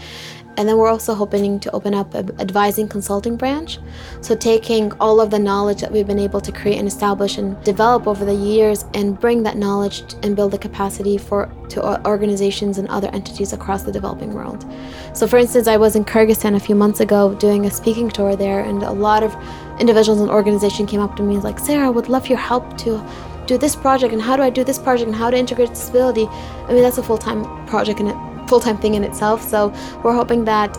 And 0.61 0.69
then 0.69 0.77
we're 0.77 0.91
also 0.91 1.15
hoping 1.15 1.59
to 1.61 1.71
open 1.73 1.95
up 1.95 2.13
an 2.13 2.39
advising 2.39 2.87
consulting 2.87 3.35
branch. 3.35 3.79
So, 4.21 4.37
taking 4.37 4.93
all 5.01 5.19
of 5.19 5.31
the 5.31 5.39
knowledge 5.39 5.81
that 5.81 5.91
we've 5.91 6.07
been 6.07 6.19
able 6.19 6.43
to 6.43 6.53
create 6.53 6.77
and 6.77 6.87
establish 6.87 7.39
and 7.39 7.59
develop 7.65 8.07
over 8.07 8.27
the 8.27 8.35
years 8.35 8.85
and 8.93 9.19
bring 9.19 9.43
that 9.45 9.57
knowledge 9.57 10.03
and 10.23 10.37
build 10.37 10.51
the 10.51 10.59
capacity 10.59 11.17
for 11.17 11.51
to 11.71 12.07
organizations 12.07 12.77
and 12.77 12.89
other 12.89 13.09
entities 13.15 13.55
across 13.55 13.85
the 13.85 13.91
developing 13.91 14.35
world. 14.35 14.67
So, 15.15 15.27
for 15.27 15.39
instance, 15.39 15.67
I 15.67 15.79
was 15.79 15.97
in 15.97 16.05
Kyrgyzstan 16.05 16.55
a 16.55 16.61
few 16.61 16.75
months 16.75 17.01
ago 17.01 17.35
doing 17.37 17.65
a 17.65 17.71
speaking 17.71 18.11
tour 18.11 18.37
there, 18.37 18.61
and 18.61 18.83
a 18.83 18.93
lot 18.93 19.23
of 19.23 19.35
individuals 19.81 20.21
and 20.21 20.29
organizations 20.29 20.91
came 20.91 21.01
up 21.01 21.17
to 21.17 21.23
me 21.23 21.39
like, 21.39 21.59
Sarah, 21.59 21.87
I 21.87 21.91
would 21.91 22.11
love 22.11 22.29
your 22.29 22.37
help 22.37 22.77
to 22.85 23.03
do 23.47 23.57
this 23.57 23.75
project, 23.75 24.13
and 24.13 24.21
how 24.21 24.37
do 24.37 24.43
I 24.43 24.51
do 24.51 24.63
this 24.63 24.79
project, 24.79 25.07
and 25.07 25.17
how 25.17 25.31
to 25.31 25.39
integrate 25.39 25.71
disability. 25.71 26.27
I 26.69 26.75
mean, 26.75 26.83
that's 26.83 26.99
a 26.99 27.03
full 27.03 27.17
time 27.17 27.67
project 27.67 27.99
in 27.99 28.09
it, 28.09 28.17
full 28.51 28.61
time 28.61 28.79
thing 28.79 28.95
in 28.95 29.05
itself. 29.05 29.43
So, 29.43 29.69
we're 30.03 30.19
hoping 30.23 30.45
that 30.45 30.71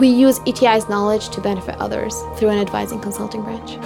we 0.00 0.08
use 0.08 0.40
ETI's 0.46 0.88
knowledge 0.88 1.28
to 1.30 1.40
benefit 1.40 1.76
others 1.78 2.14
through 2.36 2.50
an 2.50 2.58
advising 2.58 3.00
consulting 3.00 3.42
branch. 3.42 3.78